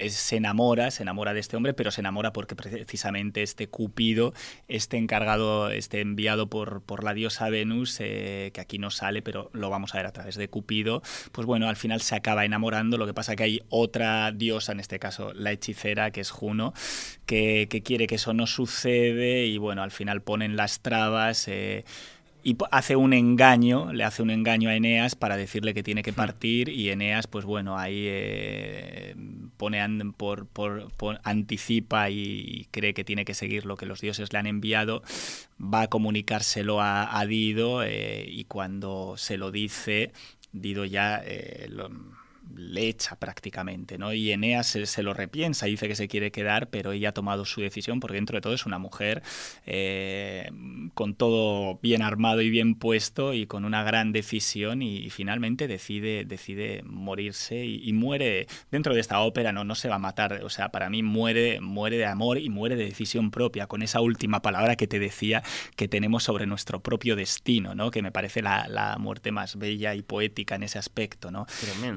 se 0.09 0.35
enamora, 0.35 0.91
se 0.91 1.03
enamora 1.03 1.33
de 1.33 1.39
este 1.39 1.55
hombre, 1.57 1.73
pero 1.73 1.91
se 1.91 2.01
enamora 2.01 2.33
porque 2.33 2.55
precisamente 2.55 3.43
este 3.43 3.67
Cupido, 3.67 4.33
este 4.67 4.97
encargado, 4.97 5.69
este 5.69 6.01
enviado 6.01 6.49
por, 6.49 6.81
por 6.81 7.03
la 7.03 7.13
diosa 7.13 7.49
Venus, 7.49 7.97
eh, 7.99 8.51
que 8.53 8.61
aquí 8.61 8.77
no 8.77 8.91
sale, 8.91 9.21
pero 9.21 9.49
lo 9.53 9.69
vamos 9.69 9.93
a 9.93 9.97
ver 9.97 10.07
a 10.07 10.11
través 10.11 10.35
de 10.35 10.49
Cupido, 10.49 11.01
pues 11.31 11.47
bueno, 11.47 11.69
al 11.69 11.75
final 11.75 12.01
se 12.01 12.15
acaba 12.15 12.45
enamorando, 12.45 12.97
lo 12.97 13.05
que 13.05 13.13
pasa 13.13 13.35
que 13.35 13.43
hay 13.43 13.61
otra 13.69 14.31
diosa, 14.31 14.71
en 14.71 14.79
este 14.79 14.99
caso 14.99 15.33
la 15.33 15.51
hechicera, 15.51 16.11
que 16.11 16.21
es 16.21 16.31
Juno, 16.31 16.73
que, 17.25 17.67
que 17.69 17.83
quiere 17.83 18.07
que 18.07 18.15
eso 18.15 18.33
no 18.33 18.47
sucede 18.47 19.45
y 19.45 19.57
bueno, 19.57 19.83
al 19.83 19.91
final 19.91 20.21
ponen 20.21 20.55
las 20.55 20.81
trabas. 20.81 21.47
Eh, 21.47 21.85
y 22.43 22.57
hace 22.71 22.95
un 22.95 23.13
engaño, 23.13 23.93
le 23.93 24.03
hace 24.03 24.21
un 24.23 24.31
engaño 24.31 24.69
a 24.69 24.75
Eneas 24.75 25.15
para 25.15 25.37
decirle 25.37 25.73
que 25.73 25.83
tiene 25.83 26.03
que 26.03 26.13
partir 26.13 26.69
y 26.69 26.89
Eneas, 26.89 27.27
pues 27.27 27.45
bueno, 27.45 27.77
ahí 27.77 28.05
eh, 28.07 29.15
pone 29.57 29.79
por, 30.17 30.47
anticipa 31.23 32.09
y, 32.09 32.67
cree 32.71 32.93
que 32.93 33.03
tiene 33.03 33.25
que 33.25 33.33
seguir 33.33 33.65
lo 33.65 33.77
que 33.77 33.85
los 33.85 34.01
dioses 34.01 34.33
le 34.33 34.39
han 34.39 34.47
enviado, 34.47 35.03
va 35.61 35.83
a 35.83 35.87
comunicárselo 35.87 36.81
a, 36.81 37.25
Dido 37.27 37.83
eh, 37.83 38.25
y 38.27 38.45
cuando 38.45 39.15
se 39.17 39.37
lo 39.37 39.51
dice, 39.51 40.11
Dido 40.51 40.85
ya 40.85 41.21
eh, 41.23 41.67
lo, 41.69 41.89
le 42.55 42.87
echa 42.87 43.15
prácticamente, 43.15 43.97
¿no? 43.97 44.13
Y 44.13 44.31
Eneas 44.31 44.67
se, 44.67 45.03
lo 45.03 45.13
repiensa, 45.13 45.65
dice 45.65 45.87
que 45.87 45.95
se 45.95 46.07
quiere 46.07 46.31
quedar, 46.31 46.69
pero 46.69 46.91
ella 46.91 47.09
ha 47.09 47.13
tomado 47.13 47.45
su 47.45 47.61
decisión 47.61 47.99
porque 47.99 48.15
dentro 48.15 48.37
de 48.37 48.41
todo 48.41 48.53
es 48.53 48.65
una 48.65 48.79
mujer 48.79 49.23
eh, 49.65 50.49
con 50.93 51.15
todo 51.15 51.79
bien 51.81 52.01
armado 52.01 52.41
y 52.41 52.49
bien 52.49 52.75
puesto 52.75 53.33
y 53.33 53.45
con 53.45 53.65
una 53.65 53.83
gran 53.83 54.11
decisión 54.11 54.81
y, 54.81 55.09
finalmente 55.09 55.67
decide, 55.67 56.25
decide 56.25 56.83
morirse 56.83 57.65
y, 57.65 57.91
muere 57.93 58.47
dentro 58.71 58.93
de 58.93 59.01
esta 59.01 59.19
ópera, 59.19 59.51
no, 59.51 59.63
no 59.63 59.75
se 59.75 59.89
va 59.89 59.95
a 59.95 59.99
matar, 59.99 60.41
o 60.43 60.49
sea, 60.49 60.69
para 60.69 60.89
mí 60.89 61.03
muere, 61.03 61.59
muere 61.59 61.97
de 61.97 62.05
amor 62.05 62.37
y 62.37 62.49
muere 62.49 62.75
de 62.75 62.85
decisión 62.85 63.31
propia, 63.31 63.67
con 63.67 63.81
esa 63.81 64.01
última 64.01 64.41
palabra 64.41 64.75
que 64.75 64.87
te 64.87 64.97
decía 64.97 65.43
que 65.75 65.87
tenemos 65.87 66.23
sobre 66.23 66.45
nuestro 66.45 66.79
propio 66.79 67.15
destino, 67.15 67.75
¿no? 67.75 67.91
Que 67.91 68.01
me 68.01 68.11
parece 68.11 68.41
la, 68.41 68.67
la 68.67 68.97
muerte 68.97 69.31
más 69.31 69.57
bella 69.57 69.93
y 69.93 70.01
poética 70.01 70.55
en 70.55 70.63
ese 70.63 70.79
aspecto, 70.79 71.31
¿no? 71.31 71.45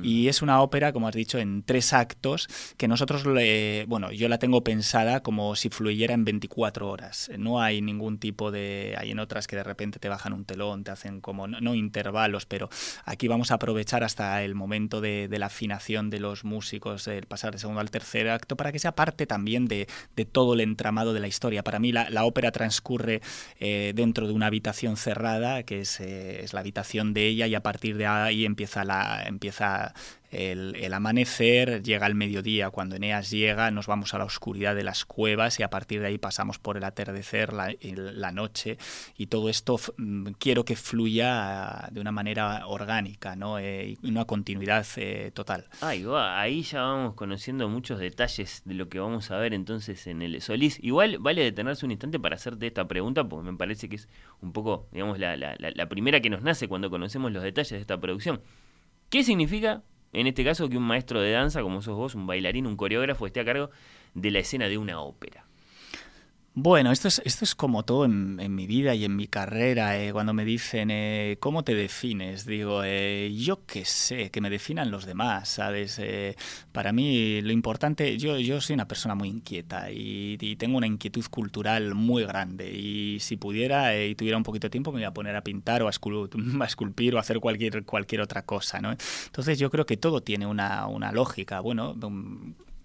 Y 0.03 0.29
es 0.29 0.43
una 0.45 0.63
ópera, 0.63 0.93
como 0.93 1.09
has 1.09 1.15
dicho, 1.15 1.39
en 1.39 1.63
tres 1.65 1.93
actos, 1.93 2.49
que 2.77 2.87
nosotros, 2.87 3.25
bueno, 3.25 4.13
yo 4.13 4.29
la 4.29 4.39
tengo 4.39 4.63
pensada 4.63 5.23
como 5.23 5.57
si 5.57 5.71
fluyera 5.71 6.15
en 6.15 6.25
24 6.25 6.89
horas. 6.89 7.31
No 7.37 7.61
hay 7.61 7.83
ningún 7.83 8.19
tipo 8.19 8.51
de... 8.51 8.95
Hay 8.99 9.11
en 9.11 9.19
otras 9.19 9.47
que 9.47 9.57
de 9.57 9.65
repente 9.65 9.99
te 9.99 10.09
bajan 10.09 10.33
un 10.33 10.45
telón, 10.45 10.85
te 10.85 10.91
hacen 10.91 11.21
como, 11.21 11.49
no, 11.49 11.75
intervalos, 11.75 12.47
pero 12.47 12.69
aquí 13.05 13.29
vamos 13.29 13.51
a 13.51 13.55
aprovechar 13.55 14.05
hasta 14.05 14.43
el 14.43 14.55
momento 14.55 15.01
de, 15.01 15.29
la 15.35 15.47
afinación 15.47 16.11
de 16.11 16.21
los 16.21 16.45
músicos, 16.45 17.09
el 17.09 17.27
pasar 17.27 17.53
del 17.53 17.61
segundo 17.61 17.81
al 17.81 17.91
tercer 17.91 18.29
acto, 18.29 18.57
para 18.57 18.71
que 18.71 18.79
sea 18.79 18.95
parte 18.95 19.27
también 19.27 19.67
de, 19.67 19.89
todo 20.31 20.55
el 20.55 20.61
entramado 20.61 21.13
de 21.13 21.21
la 21.21 21.27
historia. 21.27 21.65
Para 21.65 21.79
mí 21.79 21.93
la, 21.93 22.25
ópera 22.25 22.53
transcurre 22.53 23.21
eh, 23.61 23.93
dentro 23.95 24.27
de 24.27 24.33
una 24.33 24.47
habitación 24.47 24.97
cerrada, 24.97 25.63
que 25.63 25.81
es, 25.81 26.01
eh, 26.01 26.43
es 26.43 26.53
la 26.53 26.61
habitación 26.61 27.15
de 27.15 27.27
ella, 27.27 27.47
y 27.47 27.55
a 27.55 27.63
partir 27.63 27.97
de 27.97 28.07
ahí 28.07 28.45
empieza 28.45 28.85
la... 28.85 29.23
Empieza 29.27 29.95
el, 30.35 30.93
amanecer, 30.93 31.83
llega 31.83 32.07
el 32.07 32.15
mediodía, 32.15 32.71
cuando 32.71 32.97
Eneas 32.97 33.31
llega 33.31 33.71
nos 33.71 33.87
vamos 33.87 34.15
a 34.15 34.19
la 34.19 34.25
oscuridad 34.25 34.75
de 34.75 34.85
las 34.85 35.05
cuevas 35.05 35.59
y 35.61 35.63
a 35.63 35.71
partir 35.71 36.01
de 36.01 36.09
ahí 36.09 36.19
pasamos 36.19 36.59
por 36.59 36.77
el 36.77 36.85
atardecer, 36.85 37.53
la, 37.53 38.33
noche 38.33 38.79
y 39.17 39.27
todo 39.27 39.49
esto 39.49 39.79
mm, 39.97 40.33
quiero 40.39 40.65
que 40.65 40.75
fluya 40.77 41.89
de 41.93 42.01
una 42.01 42.11
manera 42.11 42.67
orgánica 42.67 43.37
¿no? 43.37 43.59
Eh, 43.59 43.97
una 44.03 44.25
continuidad 44.25 44.87
eh, 44.97 45.31
total. 45.33 45.67
ahí 45.81 46.63
ya 46.63 46.83
vamos 46.83 47.15
conociendo 47.15 47.69
muchos 47.69 48.01
detalles 48.01 48.63
de 48.65 48.75
lo 48.75 48.89
que 48.89 48.99
vamos 48.99 49.31
a 49.31 49.37
ver 49.37 49.55
entonces 49.55 50.07
en 50.07 50.23
el 50.23 50.41
Solís. 50.41 50.79
Igual 50.83 51.19
vale 51.19 51.43
detenerse 51.43 51.85
un 51.87 51.93
instante 51.93 52.19
para 52.19 52.37
hacerte 52.37 52.67
esta 52.67 52.89
pregunta 52.89 53.25
porque 53.25 53.51
me 53.51 53.57
parece 53.57 53.89
que 53.89 53.97
es 53.97 54.09
un 54.41 54.53
poco, 54.53 54.89
digamos, 54.93 55.19
la, 55.19 55.37
la 55.37 55.89
primera 55.89 56.21
que 56.21 56.31
nos 56.31 56.43
nace 56.43 56.69
cuando 56.69 56.91
conocemos 56.91 57.31
los 57.31 57.43
detalles 57.43 57.71
de 57.71 57.79
esta 57.79 58.01
producción. 58.01 58.41
¿Qué 59.11 59.23
significa 59.23 59.83
en 60.15 60.27
este 60.27 60.45
caso, 60.45 60.69
que 60.69 60.77
un 60.77 60.85
maestro 60.85 61.21
de 61.21 61.33
danza, 61.33 61.63
como 61.63 61.83
sos 61.83 61.97
vos, 61.97 62.15
un 62.15 62.27
bailarín, 62.27 62.67
un 62.67 62.77
coreógrafo, 62.77 63.27
esté 63.27 63.41
a 63.41 63.45
cargo 63.45 63.71
de 64.15 64.31
la 64.31 64.39
escena 64.39 64.69
de 64.69 64.79
una 64.79 65.01
ópera. 65.01 65.44
Bueno, 66.57 66.93
esto 66.93 67.09
es, 67.09 67.21
esto 67.25 67.45
es 67.45 67.57
como 67.57 67.85
todo 67.85 68.05
en, 68.05 68.55
mi 68.55 68.69
vida 68.69 68.95
y 68.95 69.05
en 69.05 69.17
mi 69.17 69.27
carrera. 69.27 69.99
Eh, 70.01 70.13
cuando 70.13 70.33
me 70.33 70.45
dicen, 70.45 70.89
eh, 70.93 71.37
¿cómo 71.41 71.65
te 71.65 71.75
defines? 71.75 72.47
Digo, 72.47 72.83
eh, 72.85 73.35
yo 73.37 73.67
qué 73.67 73.85
sé, 73.85 74.31
que 74.31 74.41
me 74.41 74.51
definan 74.51 74.93
los 74.93 75.05
demás, 75.05 75.49
¿sabes? 75.49 76.01
para 76.71 76.93
mí 76.93 77.41
lo 77.43 77.51
importante, 77.53 78.17
yo, 78.19 78.39
yo 78.39 78.61
soy 78.61 78.75
una 78.75 78.87
persona 78.87 79.17
muy 79.17 79.29
inquieta 79.29 79.91
y, 79.91 80.37
tengo 80.57 80.77
una 80.79 80.87
inquietud 80.87 81.25
cultural 81.29 81.95
muy 81.97 82.25
grande. 82.25 82.71
Y 82.73 83.19
si 83.19 83.37
pudiera 83.37 84.01
y 84.01 84.15
tuviera 84.15 84.37
un 84.37 84.45
poquito 84.45 84.67
de 84.69 84.71
tiempo, 84.71 84.93
me 84.93 85.01
iba 85.01 85.09
a 85.09 85.15
poner 85.15 85.35
a 85.35 85.43
pintar 85.43 85.83
o 85.83 85.89
a, 86.61 86.65
esculpir 86.67 87.15
o 87.15 87.19
a 87.19 87.21
hacer 87.21 87.41
cualquier, 87.41 87.85
cualquier 87.85 88.21
otra 88.21 88.43
cosa, 88.43 88.81
¿no? 88.81 88.93
Entonces 89.27 89.59
yo 89.59 89.71
creo 89.71 89.87
que 89.87 89.97
todo 89.97 90.23
tiene 90.23 90.47
una, 90.47 90.87
una 90.87 91.11
lógica. 91.11 91.59
Bueno, 91.59 91.97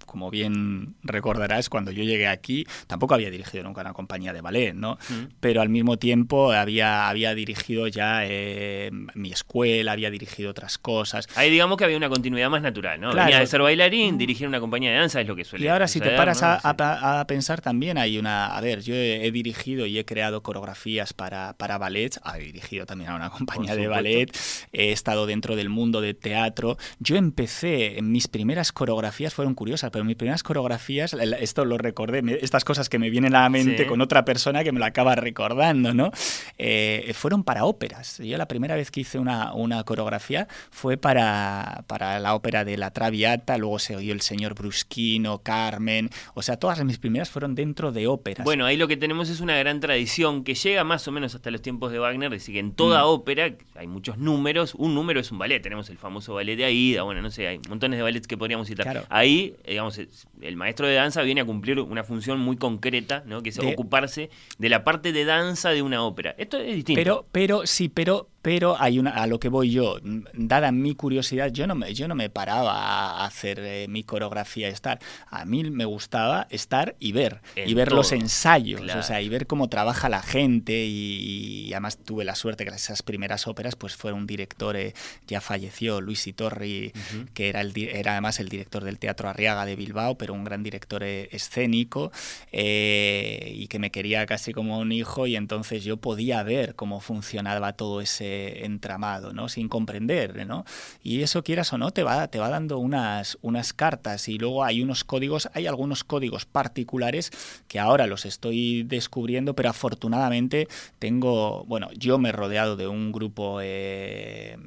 como 0.10 0.32
bien 0.32 0.96
recordarás, 1.04 1.70
cuando 1.70 1.92
yo 1.92 2.04
llegué 2.04 2.28
aquí, 2.28 2.66
tampoco 2.88 3.14
había 3.14 3.30
dirigido 3.30 3.64
nunca 3.64 3.82
una 3.82 3.94
compañía 3.94 4.34
de 4.34 4.42
ballet, 4.42 4.74
¿no? 4.74 4.98
Mm. 5.10 5.34
Pero 5.40 5.62
al 5.62 5.70
mismo 5.70 5.98
tiempo 5.98 6.52
había, 6.52 7.08
había 7.08 7.36
dirigido 7.36 7.88
ya 7.88 8.26
eh, 8.26 8.90
mi 9.14 9.32
escuela, 9.32 9.92
había 9.92 10.10
dirigido 10.10 10.50
otras 10.50 10.78
cosas. 10.78 11.28
Ahí 11.36 11.52
digamos 11.52 11.78
que 11.78 11.84
había 11.84 11.98
una 11.98 12.10
continuidad 12.10 12.50
más 12.50 12.62
natural, 12.62 13.00
¿no? 13.00 13.14
Venía 13.14 13.40
de 13.40 13.46
ser 13.46 13.62
bailarín, 13.62 14.18
dirigir 14.18 14.48
una 14.48 14.60
compañía 14.60 14.92
de 14.92 14.98
danza 14.98 15.22
es 15.22 15.28
lo 15.28 15.36
que 15.36 15.46
suele 15.46 15.66
Y 15.66 15.68
ahora 15.68 15.88
si 15.88 16.00
te 16.00 16.10
paras 16.12 16.42
a, 16.44 17.26
pensar 17.28 17.62
también 17.62 17.98
hay 17.98 18.18
una... 18.18 18.58
A 18.58 18.62
ver, 18.62 18.82
yo 18.82 18.96
he, 18.96 19.30
dirigido 19.32 19.86
y 19.86 20.00
he 20.00 20.06
creado 20.06 20.42
coreografías 20.42 21.14
para, 21.14 21.54
para 21.54 21.78
ballet, 21.78 22.20
he 22.36 22.40
dirigido 22.40 22.88
también 22.88 23.12
a 23.12 23.16
una 23.16 23.30
compañía 23.30 23.76
de 23.76 23.88
ballet, 23.88 24.36
he 24.72 24.92
estado 24.92 25.28
dentro 25.28 25.56
del 25.56 25.70
mundo 25.70 26.02
de 26.02 26.16
teatro. 26.16 26.78
Yo 27.00 27.16
empecé, 27.16 28.00
mis 28.02 28.28
primeras 28.28 28.72
coreografías 28.72 29.34
fueron 29.34 29.54
curiosas, 29.54 29.92
mis 30.04 30.16
primeras 30.16 30.44
coreografías, 30.44 31.14
esto 31.14 31.66
lo 31.66 31.78
recordé, 31.78 32.24
estas 32.42 32.64
cosas 32.64 32.90
que 32.90 33.00
me 33.00 33.10
vienen 33.10 33.36
a 33.36 33.42
la 33.42 33.50
mente 33.50 33.86
con 33.88 34.02
otra 34.02 34.26
persona 34.26 34.64
que 34.64 34.72
me 34.72 34.80
lo 34.80 34.86
acaba 34.86 35.16
recordando, 35.16 35.94
¿no? 35.94 36.12
Eh, 36.58 37.12
fueron 37.14 37.44
para 37.44 37.66
óperas. 37.66 38.18
Yo 38.20 38.38
la 38.38 38.48
primera 38.48 38.76
vez 38.76 38.92
que 38.92 39.02
hice 39.02 39.20
una, 39.20 39.54
una 39.54 39.84
coreografía 39.84 40.48
fue 40.72 40.98
para, 40.98 41.84
para 41.88 42.20
la 42.20 42.36
ópera 42.36 42.66
de 42.66 42.78
La 42.78 42.92
Traviata, 42.92 43.58
luego 43.58 43.80
se 43.80 43.96
oyó 43.96 44.14
El 44.14 44.22
Señor 44.22 44.56
Brusquino, 44.56 45.40
Carmen, 45.40 46.10
o 46.34 46.42
sea, 46.42 46.58
todas 46.58 46.84
mis 46.84 46.98
primeras 46.98 47.30
fueron 47.30 47.56
dentro 47.56 47.92
de 47.92 48.08
óperas. 48.08 48.46
Bueno, 48.46 48.66
ahí 48.66 48.78
lo 48.78 48.88
que 48.88 48.98
tenemos 48.98 49.30
es 49.30 49.40
una 49.40 49.58
gran 49.58 49.80
tradición 49.80 50.44
que 50.44 50.56
llega 50.56 50.84
más 50.84 51.08
o 51.08 51.12
menos 51.12 51.36
hasta 51.36 51.52
los 51.52 51.62
tiempos 51.62 51.92
de 51.92 52.00
Wagner, 52.00 52.34
es 52.34 52.42
decir, 52.42 52.56
que 52.56 52.60
en 52.60 52.74
toda 52.74 53.04
mm. 53.04 53.08
ópera 53.08 53.56
hay 53.76 53.88
muchos 53.88 54.18
números, 54.18 54.76
un 54.76 54.96
número 54.96 55.20
es 55.20 55.32
un 55.32 55.40
ballet, 55.40 55.62
tenemos 55.62 55.90
el 55.90 55.98
famoso 55.98 56.34
ballet 56.34 56.56
de 56.56 56.66
Aida, 56.66 57.04
bueno, 57.04 57.22
no 57.22 57.32
sé, 57.32 57.48
hay 57.48 57.60
montones 57.70 57.98
de 57.98 58.04
ballets 58.04 58.28
que 58.28 58.38
podríamos 58.38 58.68
citar. 58.68 59.06
Ahí, 59.10 59.56
digamos, 59.68 59.89
el 59.98 60.56
maestro 60.56 60.88
de 60.88 60.96
danza 60.96 61.22
viene 61.24 61.42
a 61.42 61.46
cumplir 61.46 61.80
una 61.80 62.04
función 62.04 62.40
muy 62.40 62.58
concreta, 62.58 63.24
¿no? 63.26 63.42
que 63.42 63.50
es 63.50 63.60
ocuparse 63.60 64.30
de 64.58 64.70
la 64.70 64.84
parte 64.84 65.12
de 65.12 65.26
danza 65.26 65.70
de 65.72 65.82
una 65.82 66.04
ópera. 66.04 66.36
Esto 66.38 66.58
es 66.58 66.76
distinto. 66.76 67.00
Pero, 67.00 67.26
pero 67.32 67.66
sí, 67.66 67.90
pero 67.90 68.29
pero 68.42 68.80
hay 68.80 69.00
una, 69.00 69.12
a 69.12 69.28
lo 69.28 69.40
que 69.40 69.50
voy 69.50 69.72
yo, 69.72 69.98
dada 70.34 70.72
mi 70.72 70.96
curiosidad, 70.96 71.52
yo 71.52 71.68
no 71.68 71.76
me, 71.76 71.94
yo 71.94 72.08
no 72.08 72.16
me 72.16 72.30
paraba 72.30 72.74
a 72.74 73.26
hacer 73.26 73.60
eh, 73.60 73.88
mi 73.90 74.04
coreografía 74.04 74.70
estar. 74.70 75.00
A 75.28 75.46
mí 75.46 75.64
me 75.70 75.86
gustaba 75.86 76.48
estar 76.50 76.96
y 77.00 77.12
ver, 77.12 77.42
y 77.56 77.74
ver 77.74 77.92
los 77.92 78.12
ensayos, 78.12 78.82
o 78.82 79.04
sea, 79.04 79.22
y 79.22 79.30
ver 79.30 79.46
cómo 79.46 79.68
trabaja 79.68 80.08
la 80.10 80.22
gente. 80.22 80.86
Y, 80.86 81.70
además 81.74 81.98
tuve 81.98 82.26
la 82.26 82.36
suerte 82.36 82.66
que 82.66 82.72
esas 82.72 83.04
primeras 83.04 83.48
óperas, 83.48 83.76
pues 83.76 83.96
fue 83.96 84.12
un 84.14 84.26
director, 84.26 84.76
eh, 84.76 84.94
ya 85.28 85.42
falleció, 85.42 86.02
Luis 86.02 86.26
Itorri, 86.28 86.94
que 87.34 87.50
era, 87.50 87.62
el, 87.62 87.74
era 87.78 88.14
además 88.14 88.40
el 88.40 88.50
director 88.50 88.84
del 88.84 89.00
Teatro 89.00 89.30
Arriaga 89.30 89.66
de 89.66 89.76
Bilbao, 89.76 90.18
pero 90.18 90.34
un 90.34 90.44
gran 90.44 90.64
director 90.64 91.04
eh, 91.04 91.30
escénico, 91.32 92.12
y 92.52 93.68
que 93.68 93.80
me 93.80 93.92
quería 93.92 94.26
casi 94.26 94.54
como 94.54 94.80
un 94.80 94.92
hijo, 94.92 95.28
y 95.28 95.36
entonces 95.36 95.84
yo 95.84 95.98
podía 95.98 96.42
ver 96.44 96.76
cómo 96.76 97.02
funcionaba 97.02 97.74
todo 97.74 98.02
ese 98.02 98.30
entramado, 98.66 99.34
¿no? 99.34 99.50
Sin 99.50 99.70
comprender, 99.70 100.46
¿no? 100.48 100.66
Y 101.04 101.22
eso, 101.22 101.44
quieras 101.44 101.72
o 101.74 101.78
no, 101.78 101.92
te 101.92 102.04
va, 102.04 102.28
te 102.28 102.40
va 102.40 102.50
dando 102.50 102.78
unas, 102.80 103.38
unas 103.42 103.74
cartas 103.74 104.28
y 104.28 104.38
luego 104.38 104.64
hay 104.64 104.82
unos 104.82 105.04
códigos, 105.04 105.50
hay 105.54 105.68
algunos 105.68 106.04
códigos 106.04 106.46
particulares 106.46 107.32
que 107.68 107.80
ahora 107.80 108.08
los 108.08 108.26
estoy 108.26 108.84
descubriendo, 108.84 109.56
pero 109.56 109.70
afortunadamente 109.70 110.68
tengo, 111.00 111.64
bueno, 111.66 111.90
yo 111.98 112.18
me 112.18 112.30
he 112.30 112.34
rodeado 112.34 112.76
de 112.76 112.88
un 112.88 113.12
grupo... 113.12 113.60
Eh, 113.62 114.58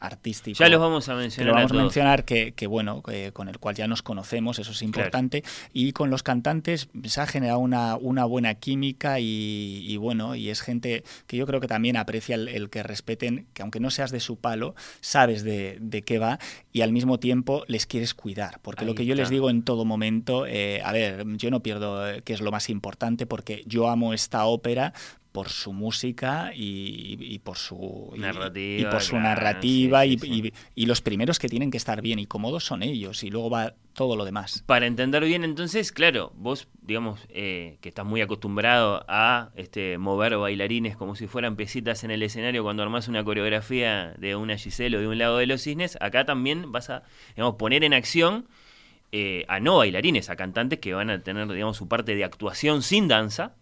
artístico. 0.00 0.58
Ya 0.58 0.68
los 0.68 0.80
vamos 0.80 1.08
a 1.08 1.12
que 1.12 1.20
mencionar. 1.20 1.48
lo 1.48 1.54
vamos 1.54 1.70
a 1.70 1.74
todos. 1.74 1.82
mencionar 1.82 2.24
que, 2.24 2.52
que, 2.52 2.66
bueno, 2.66 3.02
que 3.02 3.32
con 3.32 3.48
el 3.48 3.58
cual 3.58 3.74
ya 3.74 3.86
nos 3.88 4.02
conocemos, 4.02 4.58
eso 4.58 4.72
es 4.72 4.82
importante. 4.82 5.42
Y 5.72 5.92
con 5.92 6.10
los 6.10 6.22
cantantes 6.22 6.88
se 7.04 7.20
ha 7.20 7.26
generado 7.26 7.58
una, 7.58 7.96
una 7.96 8.24
buena 8.24 8.54
química 8.54 9.20
y, 9.20 9.84
y 9.86 9.96
bueno, 9.96 10.34
y 10.34 10.50
es 10.50 10.60
gente 10.60 11.04
que 11.26 11.36
yo 11.36 11.46
creo 11.46 11.60
que 11.60 11.68
también 11.68 11.96
aprecia 11.96 12.34
el, 12.34 12.48
el 12.48 12.70
que 12.70 12.82
respeten, 12.82 13.46
que 13.52 13.62
aunque 13.62 13.80
no 13.80 13.90
seas 13.90 14.10
de 14.10 14.20
su 14.20 14.36
palo, 14.36 14.74
sabes 15.00 15.42
de, 15.44 15.78
de 15.80 16.02
qué 16.02 16.18
va 16.18 16.38
y 16.72 16.82
al 16.82 16.92
mismo 16.92 17.18
tiempo 17.18 17.64
les 17.66 17.86
quieres 17.86 18.14
cuidar. 18.14 18.60
Porque 18.62 18.84
Ahí 18.84 18.86
lo 18.86 18.94
que 18.94 19.06
yo 19.06 19.14
les 19.14 19.30
digo 19.30 19.50
en 19.50 19.62
todo 19.62 19.84
momento, 19.84 20.46
eh, 20.46 20.80
a 20.84 20.92
ver, 20.92 21.24
yo 21.36 21.50
no 21.50 21.60
pierdo 21.60 22.08
eh, 22.08 22.22
que 22.22 22.34
es 22.34 22.40
lo 22.40 22.50
más 22.52 22.68
importante 22.68 23.26
porque 23.26 23.62
yo 23.66 23.88
amo 23.88 24.12
esta 24.12 24.44
ópera 24.44 24.92
por 25.36 25.50
su 25.50 25.74
música 25.74 26.50
y, 26.54 27.18
y 27.20 27.40
por 27.40 27.58
su 27.58 28.10
Narrativa, 28.16 28.88
y 28.88 28.90
por 28.90 29.02
su 29.02 29.10
claro, 29.10 29.24
narrativa 29.24 30.02
sí, 30.04 30.18
y, 30.24 30.52
sí, 30.74 30.86
los 30.86 31.02
primeros 31.02 31.38
que 31.38 31.50
tienen 31.50 31.70
que 31.70 31.76
estar 31.76 32.00
bien 32.00 32.18
y 32.18 32.24
cómodos 32.24 32.64
son 32.64 32.82
ellos 32.82 33.22
y 33.22 33.28
luego 33.28 33.50
va 33.50 33.74
todo 33.92 34.16
lo 34.16 34.24
demás. 34.24 34.64
Para 34.64 34.86
entender 34.86 35.22
bien, 35.26 35.44
entonces, 35.44 35.92
claro, 35.92 36.32
vos, 36.36 36.68
digamos, 36.80 37.20
eh, 37.28 37.76
que 37.82 37.90
estás 37.90 38.06
muy 38.06 38.22
acostumbrado 38.22 39.04
a 39.08 39.50
este, 39.56 39.98
mover 39.98 40.38
bailarines 40.38 40.96
como 40.96 41.16
si 41.16 41.26
fueran 41.26 41.54
piecitas 41.54 42.02
en 42.02 42.12
el 42.12 42.22
escenario 42.22 42.62
cuando 42.62 42.82
armás 42.82 43.06
una 43.06 43.22
coreografía 43.22 44.14
de 44.16 44.36
una 44.36 44.56
Giselle 44.56 44.96
o 44.96 45.00
de 45.00 45.06
un 45.06 45.18
Lago 45.18 45.36
de 45.36 45.44
los 45.44 45.60
Cisnes, 45.60 45.98
acá 46.00 46.24
también 46.24 46.72
vas 46.72 46.88
a, 46.88 47.02
digamos, 47.34 47.56
poner 47.56 47.84
en 47.84 47.92
acción 47.92 48.46
eh, 49.12 49.44
a 49.48 49.60
no 49.60 49.76
bailarines, 49.76 50.30
a 50.30 50.36
cantantes 50.36 50.78
que 50.78 50.94
van 50.94 51.10
a 51.10 51.22
tener, 51.22 51.46
digamos, 51.52 51.76
su 51.76 51.88
parte 51.88 52.14
de 52.14 52.24
actuación 52.24 52.80
sin 52.80 53.06
danza, 53.06 53.54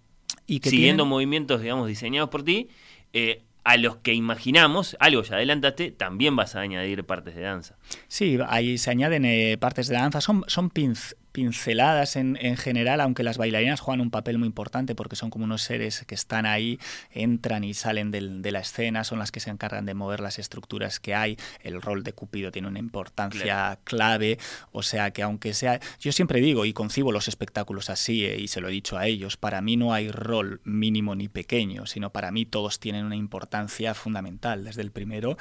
Y 0.46 0.60
que 0.60 0.70
siguiendo 0.70 1.02
tienen- 1.04 1.08
movimientos, 1.10 1.60
digamos, 1.62 1.88
diseñados 1.88 2.30
por 2.30 2.42
ti, 2.44 2.68
eh, 3.12 3.42
a 3.64 3.76
los 3.78 3.96
que 3.96 4.12
imaginamos, 4.12 4.94
algo 5.00 5.22
ya 5.22 5.36
adelantaste, 5.36 5.90
también 5.90 6.36
vas 6.36 6.54
a 6.54 6.60
añadir 6.60 7.02
partes 7.04 7.34
de 7.34 7.40
danza. 7.42 7.76
Sí, 8.08 8.38
ahí 8.48 8.76
se 8.76 8.90
añaden 8.90 9.24
eh, 9.24 9.56
partes 9.58 9.88
de 9.88 9.94
danza, 9.96 10.20
son, 10.20 10.44
son 10.48 10.70
pinc- 10.70 11.14
pinceladas 11.34 12.14
en, 12.14 12.38
en 12.40 12.56
general, 12.56 13.00
aunque 13.00 13.24
las 13.24 13.38
bailarinas 13.38 13.80
juegan 13.80 14.00
un 14.00 14.12
papel 14.12 14.38
muy 14.38 14.46
importante 14.46 14.94
porque 14.94 15.16
son 15.16 15.30
como 15.30 15.44
unos 15.44 15.62
seres 15.62 16.04
que 16.06 16.14
están 16.14 16.46
ahí, 16.46 16.78
entran 17.10 17.64
y 17.64 17.74
salen 17.74 18.12
del- 18.12 18.40
de 18.40 18.52
la 18.52 18.60
escena, 18.60 19.02
son 19.02 19.18
las 19.18 19.32
que 19.32 19.40
se 19.40 19.50
encargan 19.50 19.84
de 19.84 19.94
mover 19.94 20.20
las 20.20 20.38
estructuras 20.38 21.00
que 21.00 21.12
hay, 21.16 21.36
el 21.64 21.82
rol 21.82 22.04
de 22.04 22.12
Cupido 22.12 22.52
tiene 22.52 22.68
una 22.68 22.78
importancia 22.78 23.80
clave, 23.82 24.38
o 24.70 24.84
sea 24.84 25.10
que 25.10 25.22
aunque 25.24 25.54
sea, 25.54 25.80
yo 25.98 26.12
siempre 26.12 26.40
digo 26.40 26.64
y 26.66 26.72
concibo 26.72 27.10
los 27.10 27.26
espectáculos 27.26 27.90
así, 27.90 28.24
eh, 28.24 28.38
y 28.38 28.46
se 28.46 28.60
lo 28.60 28.68
he 28.68 28.72
dicho 28.72 28.96
a 28.96 29.08
ellos, 29.08 29.36
para 29.36 29.60
mí 29.60 29.76
no 29.76 29.92
hay 29.92 30.12
rol 30.12 30.60
mínimo 30.62 31.16
ni 31.16 31.26
pequeño, 31.26 31.86
sino 31.86 32.10
para 32.10 32.30
mí 32.30 32.46
todos 32.46 32.78
tienen 32.78 33.04
una 33.06 33.16
importancia 33.16 33.92
fundamental, 33.94 34.62
desde 34.64 34.82
el 34.82 34.92
primero 34.92 35.36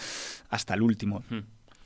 hasta 0.50 0.73
el 0.73 0.81
último. 0.81 1.23
Hmm. 1.29 1.41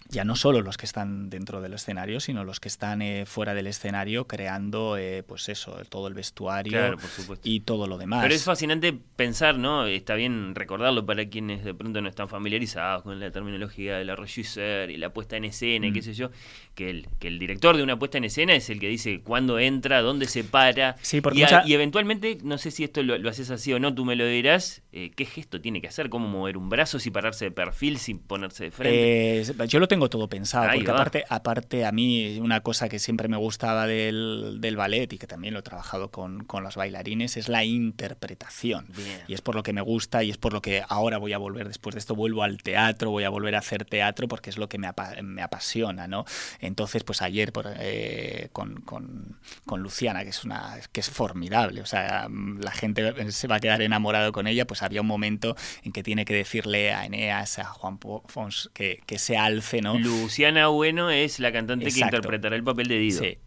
Ya 0.09 0.23
no 0.23 0.35
solo 0.35 0.61
los 0.61 0.77
que 0.77 0.85
están 0.85 1.29
dentro 1.29 1.61
del 1.61 1.73
escenario, 1.73 2.19
sino 2.19 2.43
los 2.43 2.59
que 2.59 2.67
están 2.67 3.01
eh, 3.01 3.25
fuera 3.25 3.53
del 3.53 3.67
escenario 3.67 4.25
creando, 4.27 4.97
eh, 4.97 5.23
pues 5.27 5.49
eso, 5.49 5.77
todo 5.89 6.07
el 6.07 6.13
vestuario 6.13 6.71
Claro, 6.71 6.97
por 6.97 7.09
supuesto. 7.09 7.47
y 7.47 7.59
todo 7.61 7.87
lo 7.87 7.97
demás. 7.97 8.21
Pero 8.23 8.33
es 8.33 8.43
fascinante 8.43 8.93
pensar, 9.15 9.57
¿no? 9.57 9.85
Está 9.85 10.15
bien 10.15 10.55
recordarlo 10.55 11.05
para 11.05 11.27
quienes 11.29 11.63
de 11.65 11.73
pronto 11.73 12.01
no 12.01 12.09
están 12.09 12.29
familiarizados 12.29 13.03
con 13.03 13.19
la 13.19 13.31
terminología 13.31 13.97
de 13.97 14.05
la 14.05 14.15
regisseur 14.15 14.89
y 14.91 14.97
la 14.97 15.09
puesta 15.13 15.35
en 15.37 15.45
escena 15.45 15.87
y 15.87 15.91
Mm. 15.91 15.93
qué 15.93 16.01
sé 16.01 16.13
yo, 16.13 16.29
que 16.75 16.89
el, 16.89 17.07
que 17.19 17.27
el 17.27 17.39
director 17.39 17.75
de 17.75 17.83
una 17.83 17.97
puesta 17.99 18.17
en 18.17 18.23
escena 18.25 18.53
es 18.53 18.69
el 18.69 18.79
que 18.79 18.87
dice 18.87 19.21
cuándo 19.21 19.59
entra, 19.59 20.01
dónde 20.01 20.27
se 20.27 20.43
para. 20.43 20.95
Sí, 21.01 21.21
porque 21.21 21.39
y, 21.39 21.43
a- 21.43 21.45
mucha- 21.45 21.63
y 21.67 21.73
eventualmente, 21.73 22.37
no 22.43 22.57
sé 22.57 22.71
si 22.71 22.83
esto 22.83 23.01
lo, 23.03 23.17
lo 23.17 23.29
haces 23.29 23.49
así 23.49 23.73
o 23.73 23.79
no, 23.79 23.93
tú 23.93 24.05
me 24.05 24.15
lo 24.15 24.25
dirás, 24.27 24.83
eh, 24.91 25.11
¿qué 25.15 25.25
gesto 25.25 25.59
tiene 25.59 25.81
que 25.81 25.87
hacer? 25.87 26.09
¿Cómo 26.09 26.27
mover 26.27 26.55
un 26.57 26.69
brazo 26.69 26.99
sin 26.99 27.11
pararse 27.13 27.45
de 27.45 27.51
perfil, 27.51 27.97
sin 27.97 28.19
ponerse 28.19 28.65
de 28.65 28.71
frente? 28.71 29.39
Eh, 29.41 29.67
yo 29.67 29.79
lo 29.79 29.87
tengo 29.87 29.96
todo 30.09 30.29
pensado, 30.29 30.69
Ahí 30.69 30.77
porque 30.79 30.91
va. 30.91 30.97
aparte, 30.99 31.25
aparte 31.29 31.85
a 31.85 31.91
mí 31.91 32.37
una 32.39 32.61
cosa 32.61 32.87
que 32.89 32.99
siempre 32.99 33.27
me 33.27 33.37
gustaba 33.37 33.87
del, 33.87 34.57
del 34.61 34.75
ballet 34.77 35.11
y 35.13 35.17
que 35.17 35.25
también 35.27 35.53
lo 35.53 35.59
he 35.61 35.63
trabajado 35.63 36.11
con, 36.11 36.43
con 36.45 36.63
los 36.63 36.75
bailarines 36.75 37.37
es 37.37 37.49
la 37.49 37.63
interpretación. 37.63 38.85
Bien. 38.95 39.21
Y 39.27 39.33
es 39.33 39.41
por 39.41 39.55
lo 39.55 39.63
que 39.63 39.73
me 39.73 39.81
gusta 39.81 40.23
y 40.23 40.29
es 40.29 40.37
por 40.37 40.53
lo 40.53 40.61
que 40.61 40.83
ahora 40.87 41.17
voy 41.17 41.33
a 41.33 41.37
volver, 41.37 41.67
después 41.67 41.93
de 41.95 41.99
esto 41.99 42.15
vuelvo 42.15 42.43
al 42.43 42.61
teatro, 42.63 43.09
voy 43.11 43.23
a 43.23 43.29
volver 43.29 43.55
a 43.55 43.59
hacer 43.59 43.85
teatro 43.85 44.27
porque 44.27 44.49
es 44.49 44.57
lo 44.57 44.69
que 44.69 44.77
me, 44.77 44.87
apa- 44.87 45.15
me 45.23 45.41
apasiona, 45.41 46.07
¿no? 46.07 46.25
Entonces, 46.59 47.03
pues 47.03 47.21
ayer 47.21 47.51
por, 47.51 47.65
eh, 47.79 48.49
con, 48.53 48.81
con- 48.81 49.37
con 49.65 49.81
Luciana, 49.81 50.23
que 50.23 50.29
es, 50.29 50.43
una, 50.43 50.75
que 50.91 50.99
es 50.99 51.09
formidable, 51.09 51.81
o 51.81 51.85
sea, 51.85 52.27
la 52.29 52.71
gente 52.71 53.31
se 53.31 53.47
va 53.47 53.55
a 53.55 53.59
quedar 53.59 53.81
enamorado 53.81 54.31
con 54.31 54.47
ella, 54.47 54.65
pues 54.65 54.81
había 54.83 55.01
un 55.01 55.07
momento 55.07 55.55
en 55.83 55.91
que 55.91 56.03
tiene 56.03 56.25
que 56.25 56.33
decirle 56.33 56.93
a 56.93 57.05
Eneas, 57.05 57.59
a 57.59 57.65
Juan 57.65 57.97
Po- 57.97 58.23
Fons, 58.27 58.69
que, 58.73 59.01
que 59.05 59.19
se 59.19 59.37
alce, 59.37 59.81
¿no? 59.81 59.87
Luciana 59.96 60.67
Bueno 60.67 61.10
es 61.10 61.39
la 61.39 61.51
cantante 61.51 61.91
que 61.91 62.00
interpretará 62.00 62.56
el 62.56 62.63
papel 62.63 62.88
de 62.88 62.98
Dido. 63.00 63.24
Sí. 63.24 63.38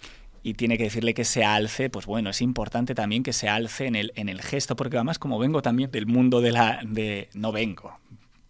Y 0.43 0.55
tiene 0.55 0.79
que 0.79 0.85
decirle 0.85 1.13
que 1.13 1.25
se 1.25 1.45
alce, 1.45 1.91
pues 1.91 2.07
bueno, 2.07 2.31
es 2.31 2.41
importante 2.41 2.95
también 2.95 3.23
que 3.23 3.35
se 3.35 3.49
alce 3.49 3.87
en 3.87 3.95
el, 3.95 4.13
en 4.17 4.31
el 4.31 4.41
gesto, 4.41 4.75
porque 4.75 4.97
además 4.97 5.19
como 5.19 5.39
vengo 5.39 5.61
también 5.61 5.91
del 5.91 6.07
mundo 6.07 6.41
de 6.41 6.53
la... 6.53 6.81
de 6.83 7.29
No 7.35 7.53
vengo, 7.53 7.99